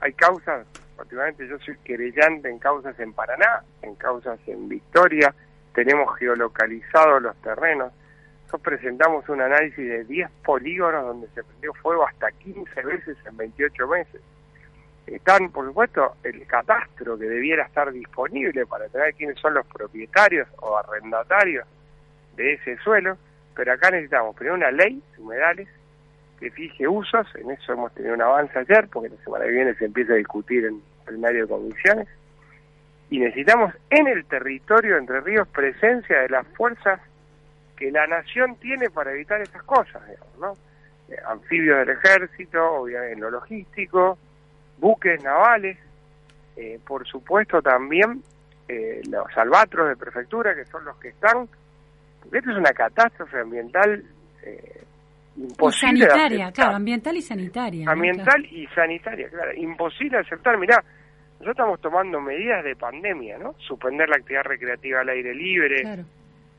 [0.01, 5.35] hay causas, particularmente yo soy querellante en causas en Paraná, en causas en Victoria,
[5.75, 7.93] tenemos geolocalizados los terrenos.
[8.53, 13.35] Nosotros presentamos un análisis de 10 polígonos donde se prendió fuego hasta 15 veces en
[13.39, 14.21] 28 meses.
[15.07, 20.47] Están, por supuesto, el catastro que debiera estar disponible para tener quiénes son los propietarios
[20.61, 21.67] o arrendatarios
[22.37, 23.17] de ese suelo,
[23.57, 25.69] pero acá necesitamos primero una ley de humedales
[26.39, 29.75] que fije usos, en eso hemos tenido un avance ayer, porque la semana que viene
[29.77, 32.09] se empieza a discutir en plenario de comisiones,
[33.09, 37.01] y necesitamos en el territorio Entre Ríos presencia de las fuerzas
[37.83, 40.53] que la nación tiene para evitar esas cosas, digamos, ¿no?
[41.12, 44.16] Eh, anfibios del ejército, obviamente en lo logístico,
[44.78, 45.78] buques navales,
[46.57, 48.22] eh, por supuesto también
[48.68, 51.49] eh, los albatros de prefectura, que son los que están.
[52.33, 54.05] Esto es una catástrofe ambiental
[54.45, 54.83] eh,
[55.37, 56.05] Y imposible.
[56.05, 57.85] de sanitaria, claro, ambiental y sanitaria.
[57.87, 57.91] ¿no?
[57.91, 59.53] Ambiental y sanitaria, claro.
[59.57, 60.57] Imposible aceptar.
[60.57, 60.76] Mirá,
[61.41, 63.57] nosotros estamos tomando medidas de pandemia, ¿no?
[63.59, 65.80] Suspender la actividad recreativa al aire libre.
[65.83, 66.05] Claro.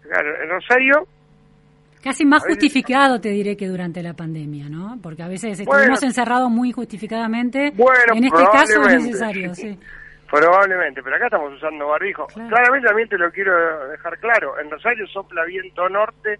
[0.04, 1.08] Claro, en Rosario,
[2.04, 4.97] Casi más veces- justificado, te diré, que durante la pandemia, ¿no?
[5.01, 5.80] Porque a veces Bueno.
[5.80, 7.72] estuvimos encerrados muy justificadamente.
[7.76, 9.62] Bueno, en este caso es probablemente, necesario, sí.
[9.74, 9.80] sí.
[10.30, 12.26] Probablemente, pero acá estamos usando barbijo.
[12.28, 12.49] Claro.
[12.49, 14.60] Claramente también te lo quiero dejar claro.
[14.60, 16.39] En Rosario sopla viento norte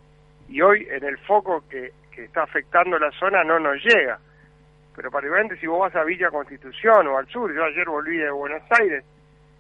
[0.50, 4.18] y hoy en el foco que, que está afectando la zona no nos llega.
[4.96, 8.32] Pero particularmente si vos vas a Villa Constitución o al sur, yo ayer volví de
[8.32, 9.04] Buenos Aires,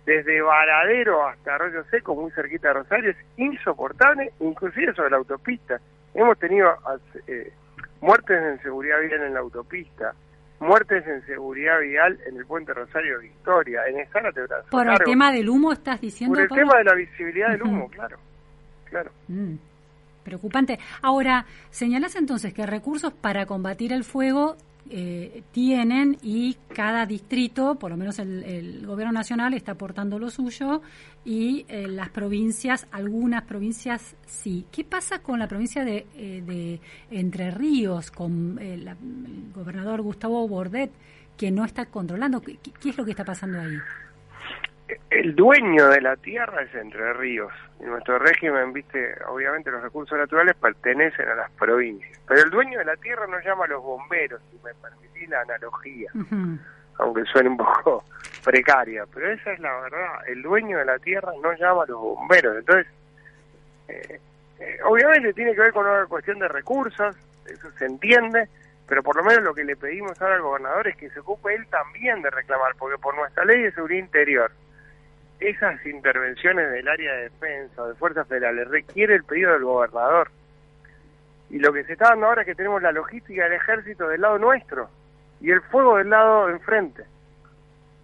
[0.06, 5.80] desde Varadero hasta Arroyo Seco, muy cerquita de Rosario, es insoportable, inclusive sobre la autopista.
[6.14, 6.70] Hemos tenido
[7.28, 7.52] eh,
[8.02, 10.14] muertes en seguridad vial en la autopista,
[10.60, 15.00] muertes en seguridad vial en el puente Rosario Victoria, en Escala te brazo Por el
[15.00, 16.64] tema del humo estás diciendo, Por el Pablo?
[16.64, 18.18] tema de la visibilidad del humo, claro.
[18.90, 19.12] Claro.
[19.28, 19.56] Mm,
[20.24, 20.80] preocupante.
[21.02, 24.56] Ahora, señalas entonces que recursos para combatir el fuego
[24.90, 30.30] eh, tienen y cada distrito, por lo menos el, el gobierno nacional, está aportando lo
[30.30, 30.82] suyo
[31.26, 34.66] y eh, las provincias, algunas provincias sí.
[34.72, 36.80] ¿Qué pasa con la provincia de, eh, de
[37.12, 40.92] Entre Ríos, con eh, la- el gobernador Gustavo Bordet,
[41.38, 42.42] que no está controlando?
[42.42, 43.78] ¿Qué, qué es lo que está pasando ahí?
[45.10, 47.54] El dueño de la tierra es Entre Ríos.
[47.80, 52.20] Y nuestro régimen, viste, obviamente los recursos naturales pertenecen a las provincias.
[52.28, 55.42] Pero el dueño de la tierra no llama a los bomberos, si me permitís la
[55.42, 56.12] analogía.
[56.98, 58.04] Aunque suene un poco
[58.44, 60.28] precaria, pero esa es la verdad.
[60.28, 62.58] El dueño de la tierra no llama a los bomberos.
[62.58, 62.88] Entonces,
[63.88, 64.20] eh,
[64.60, 67.16] eh, obviamente tiene que ver con una cuestión de recursos,
[67.46, 68.48] eso se entiende,
[68.88, 71.54] pero por lo menos lo que le pedimos ahora al gobernador es que se ocupe
[71.54, 74.52] él también de reclamar, porque por nuestra ley de seguridad interior,
[75.50, 80.32] esas intervenciones del área de defensa o de fuerzas federales requiere el pedido del gobernador.
[81.50, 84.22] Y lo que se está dando ahora es que tenemos la logística del ejército del
[84.22, 84.90] lado nuestro
[85.40, 87.04] y el fuego del lado enfrente.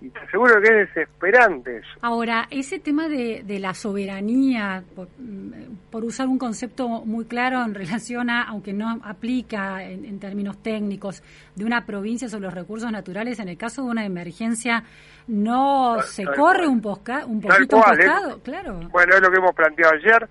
[0.01, 1.89] Y te aseguro que es desesperante eso.
[2.01, 7.61] Ahora, ese tema de, de la soberanía, por, mm, por usar un concepto muy claro
[7.65, 11.21] en relación a, aunque no aplica en, en términos técnicos,
[11.55, 14.83] de una provincia sobre los recursos naturales, en el caso de una emergencia,
[15.27, 16.69] ¿no Tal- se tal corre cual.
[16.69, 18.05] un, posca, un poquito un cual, ¿eh?
[18.05, 18.39] costado?
[18.41, 18.79] Claro.
[18.91, 20.29] Bueno, es lo que hemos planteado ayer.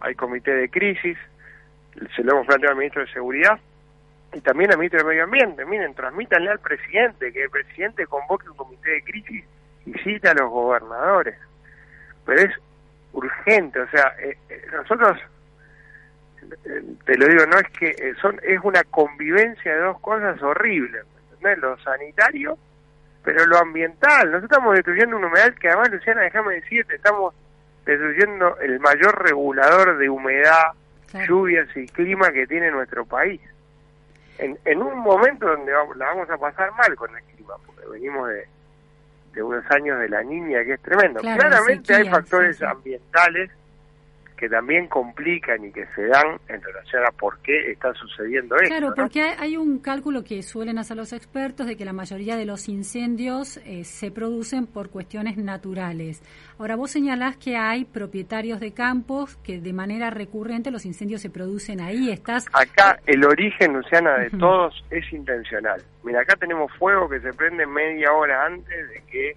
[0.00, 1.16] Hay comité de crisis,
[2.14, 3.58] se lo hemos planteado al ministro de Seguridad
[4.32, 5.64] y también al ministro de Medio Ambiente.
[5.64, 9.44] Miren, transmítanle al presidente que el presidente convoque un comité de crisis
[9.86, 11.36] y cite a los gobernadores.
[12.24, 12.54] Pero es
[13.12, 15.18] urgente, o sea, eh, eh, nosotros,
[16.64, 21.04] eh, te lo digo, no es que son es una convivencia de dos cosas horribles,
[21.04, 21.58] ¿me ¿entendés?
[21.58, 22.56] Lo sanitario,
[23.24, 24.26] pero lo ambiental.
[24.30, 27.34] Nosotros estamos destruyendo un humedal que además, Luciana, déjame decirte, estamos
[27.84, 30.72] destruyendo el mayor regulador de humedad,
[31.10, 31.26] Claro.
[31.26, 33.40] lluvias y clima que tiene nuestro país.
[34.40, 37.86] En, en un momento donde vamos- la vamos a pasar mal con el clima, porque
[37.90, 38.46] venimos de,
[39.34, 41.20] de unos años de la niña que es tremendo.
[41.20, 42.70] Claro, Claramente hay factores sí, sí.
[42.70, 43.50] ambientales
[44.40, 48.68] que también complican y que se dan en relación a por qué está sucediendo esto.
[48.68, 48.94] Claro, ¿no?
[48.94, 52.70] porque hay, un cálculo que suelen hacer los expertos de que la mayoría de los
[52.70, 56.22] incendios eh, se producen por cuestiones naturales.
[56.58, 61.28] Ahora, vos señalás que hay propietarios de campos que de manera recurrente los incendios se
[61.28, 62.10] producen ahí.
[62.10, 65.82] Estás Acá el origen, Luciana, de todos es intencional.
[66.02, 69.36] Mira, acá tenemos fuego que se prende media hora antes de que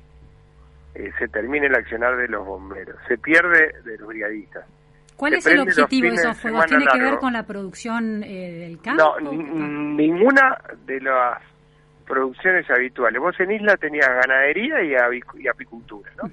[0.96, 2.96] eh, se termine el accionar de los bomberos.
[3.10, 4.66] Se pierde de los brigadistas.
[5.24, 6.66] ¿Cuál es el objetivo de esos fuegos?
[6.66, 9.16] semana ¿Tiene que ver con la producción eh, del campo?
[9.22, 9.32] No,
[9.96, 11.42] ninguna de las
[12.06, 13.22] producciones habituales.
[13.22, 16.28] Vos en Isla tenías ganadería y, avic- y apicultura, ¿no?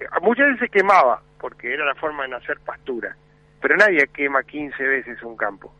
[0.00, 3.14] Eh, Muchas veces se quemaba, porque era la forma de hacer pastura.
[3.60, 5.72] Pero nadie quema 15 veces un campo.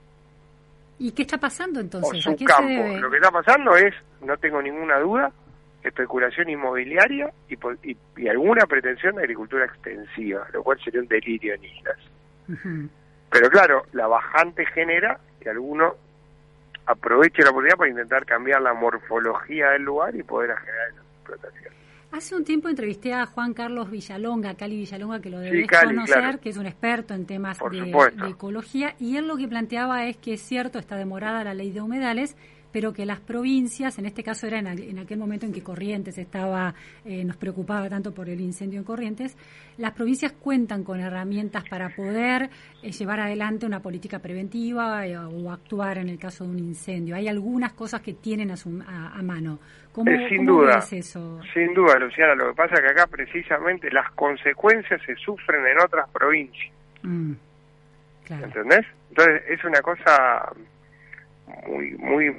[1.01, 2.23] ¿Y qué está pasando o entonces?
[2.23, 2.69] su ¿A qué se campo.
[2.69, 3.01] debe?
[3.01, 5.31] Lo que está pasando es, no tengo ninguna duda,
[5.85, 7.55] especulación inmobiliaria y,
[7.89, 11.97] y, y alguna pretensión de agricultura extensiva, lo cual sería un delirio en islas.
[13.31, 15.95] Pero claro, la bajante genera que alguno
[16.87, 21.75] aproveche la oportunidad para intentar cambiar la morfología del lugar y poder generar esa explotación.
[22.11, 26.17] Hace un tiempo entrevisté a Juan Carlos Villalonga, Cali Villalonga, que lo debes Cali, conocer,
[26.17, 26.41] claro.
[26.41, 30.17] que es un experto en temas de, de ecología, y él lo que planteaba es
[30.17, 32.35] que es cierto, está demorada la ley de humedales,
[32.73, 35.63] pero que las provincias, en este caso era en, aqu- en aquel momento en que
[35.63, 39.37] Corrientes estaba, eh, nos preocupaba tanto por el incendio en Corrientes,
[39.79, 42.51] las provincias cuentan con herramientas para poder
[42.83, 47.15] eh, llevar adelante una política preventiva eh, o actuar en el caso de un incendio.
[47.17, 49.59] Hay algunas cosas que tienen a, su- a- a mano.
[49.93, 50.77] ¿Cómo, Eh, sin cómo duda.
[50.77, 51.41] ves eso?
[51.55, 55.79] Sin duda, Luciana, lo que pasa es que acá precisamente las consecuencias se sufren en
[55.83, 57.33] otras provincias, Mm,
[58.27, 58.45] claro.
[58.47, 58.87] ¿entendés?
[59.09, 60.53] Entonces es una cosa
[61.67, 62.37] muy, muy,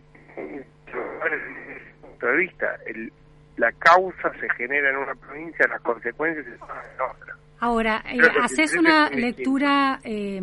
[2.01, 2.67] punto de vista.
[2.85, 3.11] El,
[3.57, 7.35] la causa se genera en una provincia, las consecuencias se sufren en otra.
[7.59, 10.37] Ahora, eh, ¿haces una son lectura eh,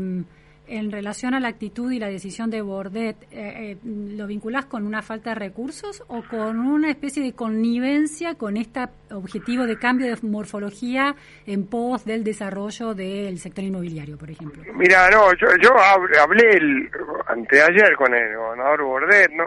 [0.68, 3.16] en relación a la actitud y la decisión de Bordet?
[3.30, 8.34] Eh, eh, ¿Lo vinculás con una falta de recursos o con una especie de connivencia
[8.34, 8.80] con este
[9.12, 11.14] objetivo de cambio de morfología
[11.46, 14.62] en pos del desarrollo del sector inmobiliario, por ejemplo?
[14.74, 16.90] Mira, no, yo, yo hab- hablé el,
[17.28, 19.44] anteayer con el gobernador Bordet, no,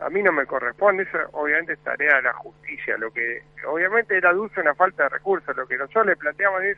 [0.00, 4.18] a mí no me corresponde, eso obviamente es tarea de la justicia, lo que obviamente
[4.18, 6.76] él aduce una falta de recursos, lo que nosotros le planteamos es,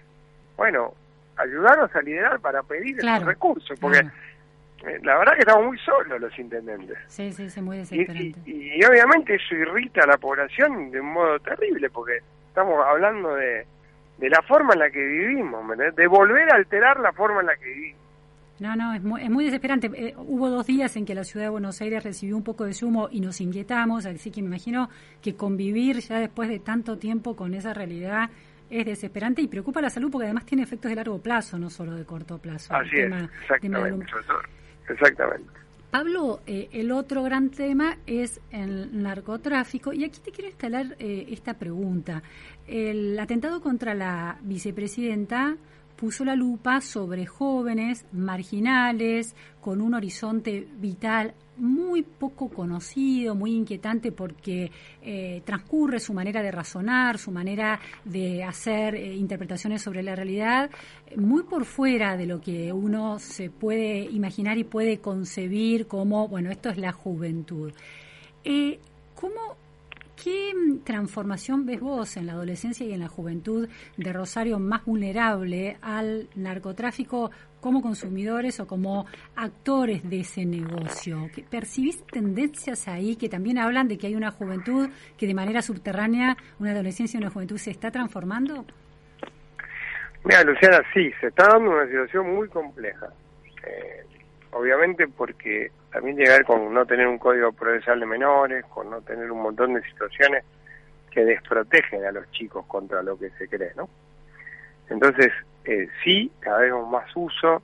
[0.56, 0.94] bueno,
[1.36, 4.14] ayudarnos a liderar para pedir Claro, esos recursos, porque claro.
[4.86, 6.96] eh, la verdad que estamos muy solos los intendentes.
[7.08, 8.40] Sí, sí, sí, muy Y, desesperante.
[8.46, 13.34] y- y obviamente eso irrita a la población de un modo terrible, porque estamos hablando
[13.34, 13.66] de,
[14.18, 17.56] de la forma en la que vivimos, de volver a alterar la forma en la
[17.56, 18.00] que vivimos.
[18.60, 19.90] No, no, es muy, es muy desesperante.
[19.94, 22.72] Eh, hubo dos días en que la ciudad de Buenos Aires recibió un poco de
[22.72, 24.88] sumo y nos inquietamos, así que me imagino
[25.22, 28.30] que convivir ya después de tanto tiempo con esa realidad
[28.70, 31.94] es desesperante y preocupa la salud porque además tiene efectos de largo plazo, no solo
[31.94, 32.74] de corto plazo.
[32.74, 34.06] Así es, tema exactamente.
[34.88, 35.50] Exactamente.
[35.90, 41.26] Pablo, eh, el otro gran tema es el narcotráfico y aquí te quiero instalar eh,
[41.30, 42.22] esta pregunta.
[42.66, 45.56] El atentado contra la vicepresidenta
[45.98, 54.12] puso la lupa sobre jóvenes marginales con un horizonte vital muy poco conocido, muy inquietante
[54.12, 54.70] porque
[55.02, 60.70] eh, transcurre su manera de razonar, su manera de hacer eh, interpretaciones sobre la realidad,
[61.16, 66.52] muy por fuera de lo que uno se puede imaginar y puede concebir como, bueno,
[66.52, 67.72] esto es la juventud.
[68.44, 68.78] Eh,
[69.16, 69.56] ¿Cómo
[70.22, 70.52] ¿Qué
[70.84, 76.28] transformación ves vos en la adolescencia y en la juventud de Rosario más vulnerable al
[76.34, 79.06] narcotráfico como consumidores o como
[79.36, 81.30] actores de ese negocio?
[81.32, 85.62] ¿Que ¿Percibís tendencias ahí que también hablan de que hay una juventud que de manera
[85.62, 88.64] subterránea, una adolescencia y una juventud se está transformando?
[90.24, 93.06] Mira, Luciana, sí, se está dando una situación muy compleja.
[93.64, 94.04] Eh,
[94.52, 98.90] obviamente porque también llega a ver con no tener un código procesal de menores, con
[98.90, 100.44] no tener un montón de situaciones
[101.10, 103.88] que desprotegen a los chicos contra lo que se cree, ¿no?
[104.90, 105.32] Entonces,
[105.64, 107.62] eh, sí, cada vez más uso.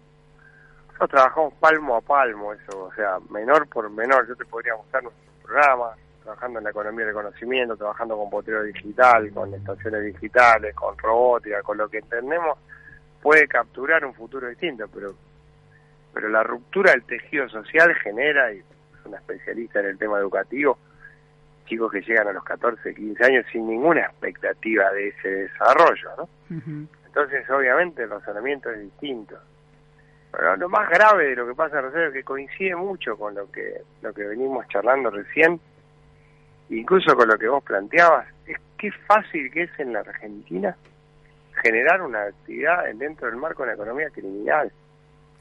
[0.87, 4.29] Nosotros trabajamos palmo a palmo eso, o sea, menor por menor.
[4.29, 8.63] Yo te podría mostrar nuestros programas, trabajando en la economía del conocimiento, trabajando con potrero
[8.63, 12.59] digital, con estaciones digitales, con robótica, con lo que entendemos
[13.25, 15.15] puede capturar un futuro distinto, pero
[16.15, 18.65] pero la ruptura del tejido social genera, y es
[19.05, 20.79] una especialista en el tema educativo,
[21.67, 26.29] chicos que llegan a los 14, 15 años sin ninguna expectativa de ese desarrollo, ¿no?
[27.07, 29.37] Entonces, obviamente, el razonamiento es distinto.
[30.31, 33.51] Pero lo más grave de lo que pasa en Rosario, que coincide mucho con lo
[33.51, 35.61] que, lo que venimos charlando recién,
[36.71, 40.77] incluso con lo que vos planteabas, es qué fácil que es en la Argentina
[41.63, 44.73] generar una actividad dentro del marco de la economía criminal.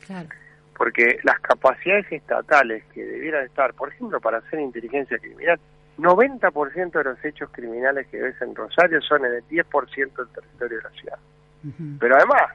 [0.05, 0.30] Claro.
[0.76, 5.59] Porque las capacidades estatales que debieran estar, por ejemplo, para hacer inteligencia criminal,
[5.97, 10.78] 90% de los hechos criminales que ves en Rosario son en el 10% del territorio
[10.78, 11.19] de la ciudad.
[11.99, 12.51] Pero además,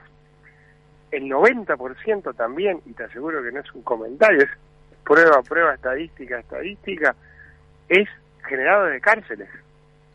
[1.12, 4.50] el 90% también, y te aseguro que no es un comentario, es
[5.04, 7.14] prueba, prueba, estadística, estadística,
[7.88, 8.08] es
[8.46, 9.48] generado de cárceles.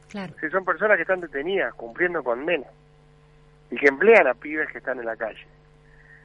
[0.10, 0.34] Claro.
[0.40, 2.68] Si son personas que están detenidas, cumpliendo condena,
[3.72, 5.44] y que emplean a pibes que están en la calle.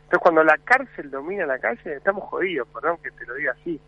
[0.09, 3.78] Entonces, cuando la cárcel domina la calle, estamos jodidos, perdón que te lo diga así.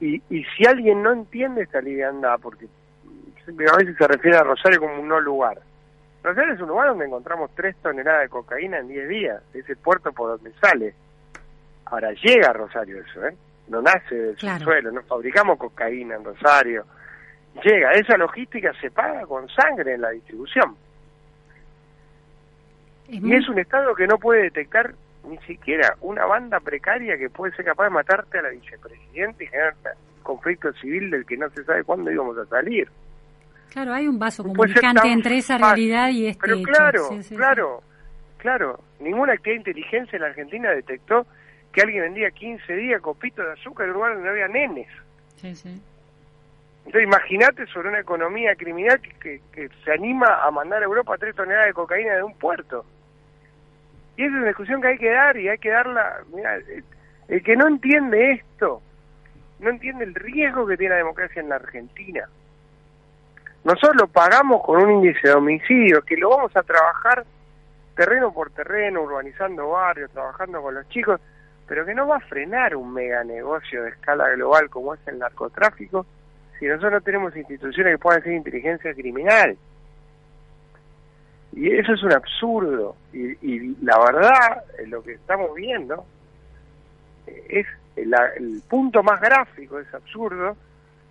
[0.00, 4.80] Y, y si alguien no entiende esta liviandad, porque a veces se refiere a Rosario
[4.80, 5.60] como un no lugar.
[6.24, 9.76] Rosario es un lugar donde encontramos tres toneladas de cocaína en 10 días, es el
[9.76, 10.92] puerto por donde sale.
[11.84, 13.36] Ahora llega a Rosario eso, ¿eh?
[13.68, 14.58] No nace del Claro.
[14.58, 16.84] subsuelo, no fabricamos cocaína en Rosario,
[17.62, 17.92] llega.
[17.92, 20.74] Esa logística se paga con sangre en la distribución.
[23.08, 24.92] y es un Estado que no puede detectar
[25.28, 29.46] ni siquiera una banda precaria que puede ser capaz de matarte a la vicepresidenta y
[29.46, 29.74] generar
[30.22, 32.88] conflicto civil del que no se sabe cuándo íbamos a salir.
[33.70, 37.82] Claro, hay un vaso comunicante entre esa realidad y este Pero claro, claro,
[38.38, 38.80] claro.
[39.00, 41.26] Ninguna actividad de inteligencia en la Argentina detectó
[41.72, 44.88] que alguien vendía 15 días copitos de azúcar en un lugar donde no había nenes.
[45.36, 45.80] Sí, sí.
[46.86, 51.36] Entonces imagínate sobre una economía criminal que, que, se anima a mandar a Europa tres
[51.36, 52.84] toneladas de cocaína de un puerto.
[54.18, 56.16] Y esa es una discusión que hay que dar y hay que darla...
[56.34, 56.58] Mira,
[57.28, 58.82] el que no entiende esto,
[59.60, 62.28] no entiende el riesgo que tiene la democracia en la Argentina.
[63.62, 67.24] Nosotros lo pagamos con un índice de homicidio que lo vamos a trabajar
[67.94, 71.20] terreno por terreno, urbanizando barrios, trabajando con los chicos,
[71.68, 75.20] pero que no va a frenar un mega negocio de escala global como es el
[75.20, 76.06] narcotráfico
[76.58, 79.56] si nosotros no tenemos instituciones que puedan hacer inteligencia criminal.
[81.58, 82.94] Y eso es un absurdo.
[83.12, 86.06] Y, y la verdad, lo que estamos viendo
[87.26, 90.56] es el punto más gráfico de ese absurdo,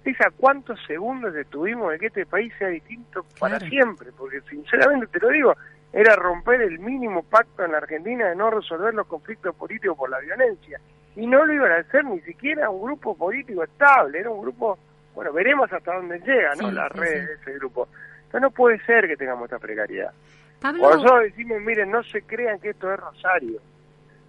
[0.05, 4.11] es a cuántos segundos estuvimos de que este país sea distinto para siempre.
[4.17, 5.53] Porque sinceramente te lo digo,
[5.91, 10.09] era romper el mínimo pacto en la Argentina de no resolver los conflictos políticos por
[10.09, 10.79] la violencia.
[11.17, 14.77] Y no lo iban a hacer ni siquiera un grupo político estable, era un grupo,
[15.13, 16.71] bueno, veremos hasta dónde llega, ¿no?
[16.71, 17.89] la red de ese grupo.
[18.27, 20.13] Entonces no puede ser que tengamos esta precariedad.
[20.62, 23.60] Nosotros decimos, miren, no se crean que esto es Rosario.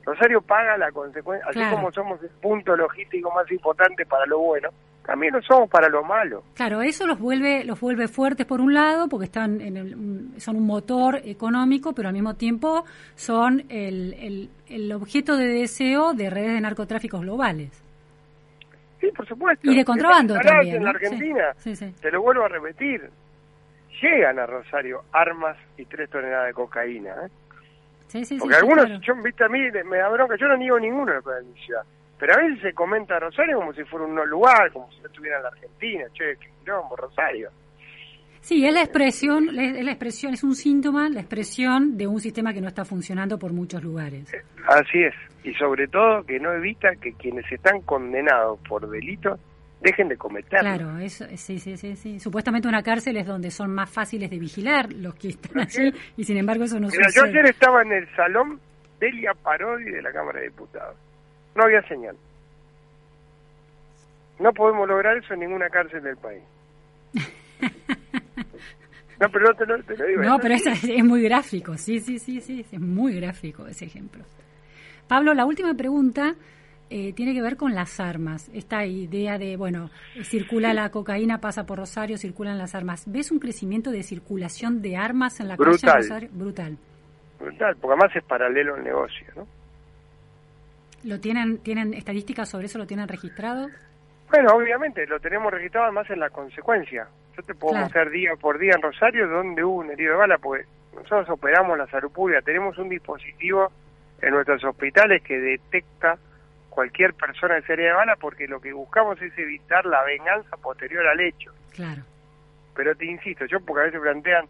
[0.04, 4.70] Rosario paga la consecuencia, así como somos el punto logístico más importante para lo bueno,
[5.04, 6.42] también lo somos para lo malo.
[6.54, 10.56] Claro, eso los vuelve los vuelve fuertes por un lado, porque están en el, son
[10.56, 12.84] un motor económico, pero al mismo tiempo
[13.16, 17.70] son el, el, el objeto de deseo de redes de narcotráficos globales.
[19.00, 19.70] Sí, por supuesto.
[19.70, 20.76] Y de contrabando también.
[20.76, 21.54] En la Argentina,
[22.00, 23.10] te lo vuelvo a repetir,
[24.00, 27.10] llegan a Rosario armas y tres toneladas de cocaína.
[27.10, 27.28] ¿eh?
[28.08, 31.12] Sí, sí, Porque algunos, yo, viste, a mí me da bronca, yo no niego ninguno
[31.12, 31.84] de la ciudad
[32.18, 35.06] pero a veces se comenta Rosario como si fuera un no lugar, como si no
[35.06, 37.50] estuviera en la Argentina, che, quilombo, Rosario.
[38.40, 42.52] Sí, es la expresión, es la expresión, es un síntoma, la expresión de un sistema
[42.52, 44.32] que no está funcionando por muchos lugares.
[44.32, 49.38] Eh, así es, y sobre todo que no evita que quienes están condenados por delitos
[49.80, 50.58] dejen de cometerlo.
[50.60, 52.18] Claro, eso, sí, sí, sí, sí.
[52.20, 56.24] Supuestamente una cárcel es donde son más fáciles de vigilar los que están allí, y
[56.24, 58.60] sin embargo eso no Mira, Yo ayer estaba en el salón
[58.98, 60.96] Delia Parodi de la Cámara de Diputados
[61.58, 62.16] no había señal.
[64.38, 66.42] No podemos lograr eso en ninguna cárcel del país.
[69.20, 70.22] No, pero no te lo, digo.
[70.22, 74.22] No, pero es, muy gráfico, sí, sí, sí, sí, es muy gráfico ese ejemplo.
[75.08, 76.36] Pablo, la última pregunta
[76.90, 78.50] eh, tiene que ver con las armas.
[78.54, 79.90] Esta idea de, bueno,
[80.22, 83.04] circula la cocaína, pasa por Rosario, circulan las armas.
[83.06, 86.28] ¿Ves un crecimiento de circulación de armas en la calle de Rosario?
[86.32, 86.78] Brutal.
[87.38, 89.46] Brutal, porque además es paralelo al negocio, ¿no?
[91.04, 92.78] ¿Lo tienen, tienen estadísticas sobre eso?
[92.78, 93.68] ¿Lo tienen registrado?
[94.30, 97.06] Bueno, obviamente, lo tenemos registrado además en la consecuencia.
[97.36, 100.38] Yo te puedo mostrar día por día en Rosario donde hubo un herido de bala,
[100.38, 100.64] porque
[100.94, 103.70] nosotros operamos la salud pública, tenemos un dispositivo
[104.20, 106.18] en nuestros hospitales que detecta
[106.78, 111.04] cualquier persona de serie de bala porque lo que buscamos es evitar la venganza posterior
[111.08, 111.52] al hecho.
[111.74, 112.02] Claro.
[112.76, 114.46] Pero te insisto, yo porque a veces plantean,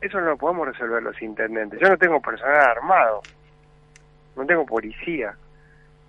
[0.00, 1.80] eso no lo podemos resolver los intendentes.
[1.80, 3.22] Yo no tengo personal armado,
[4.36, 5.34] no tengo policía.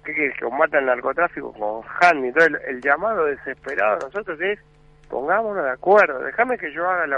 [0.05, 0.37] ¿qué quieres?
[0.37, 2.23] Que combata el narcotráfico con Han.
[2.25, 4.59] Entonces, el, llamado desesperado de nosotros es,
[5.09, 7.17] pongámonos de acuerdo, déjame que yo haga la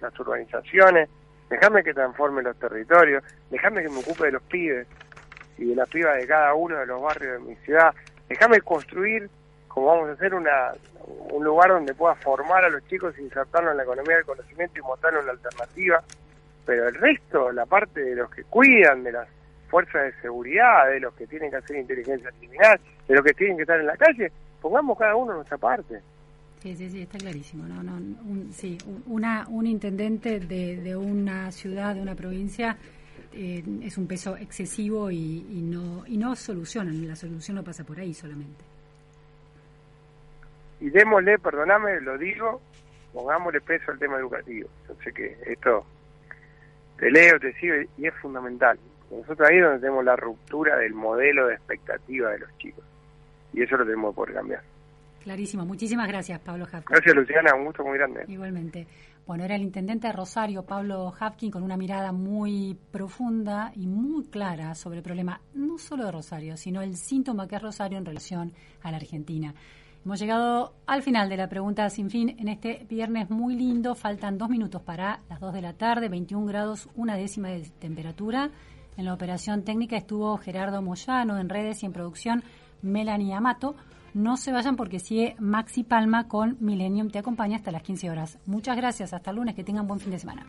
[0.00, 1.08] las urbanizaciones,
[1.48, 4.88] déjame que transforme los territorios, déjame que me ocupe de los pibes
[5.62, 7.94] y de las pibas de cada uno de los barrios de mi ciudad,
[8.28, 9.28] déjame construir,
[9.68, 10.72] como vamos a hacer, una,
[11.30, 14.82] un lugar donde pueda formar a los chicos, insertarlos en la economía del conocimiento y
[14.82, 16.02] mostrarles la alternativa,
[16.66, 19.28] pero el resto, la parte de los que cuidan de las
[19.68, 23.56] fuerzas de seguridad, de los que tienen que hacer inteligencia criminal, de los que tienen
[23.56, 26.00] que estar en la calle, pongamos cada uno nuestra parte.
[26.60, 27.66] Sí, sí, sí, está clarísimo.
[27.66, 32.76] No, no, un, sí, una, un intendente de, de una ciudad, de una provincia,
[33.34, 37.06] eh, es un peso excesivo y, y, no y no solucionan.
[37.06, 38.64] La solución no pasa por ahí solamente.
[40.80, 42.60] Y démosle, perdóname, lo digo,
[43.12, 44.68] pongámosle peso al tema educativo.
[44.88, 45.84] Yo sé que esto
[46.98, 48.78] te leo, te sigo y es fundamental.
[49.10, 52.84] Nosotros ahí es donde tenemos la ruptura del modelo de expectativa de los chicos.
[53.52, 54.62] Y eso lo tenemos que poder cambiar.
[55.22, 55.64] Clarísimo.
[55.64, 56.84] Muchísimas gracias, Pablo Hafkin.
[56.88, 57.54] Gracias, Luciana.
[57.54, 58.24] Un gusto muy grande.
[58.26, 58.86] Igualmente.
[59.26, 64.24] Bueno, era el intendente de Rosario, Pablo Hafkin, con una mirada muy profunda y muy
[64.24, 68.04] clara sobre el problema, no solo de Rosario, sino el síntoma que es Rosario en
[68.04, 68.52] relación
[68.82, 69.54] a la Argentina.
[70.04, 73.94] Hemos llegado al final de la pregunta sin fin en este viernes muy lindo.
[73.94, 78.50] Faltan dos minutos para las dos de la tarde, 21 grados, una décima de temperatura.
[78.96, 82.42] En la operación técnica estuvo Gerardo Moyano, en redes y en producción
[82.82, 83.76] Melanie Amato.
[84.14, 87.08] No se vayan porque sigue Maxi Palma con Millennium.
[87.08, 88.38] Te acompaña hasta las 15 horas.
[88.46, 89.12] Muchas gracias.
[89.12, 89.54] Hasta el lunes.
[89.54, 90.46] Que tengan buen fin de semana.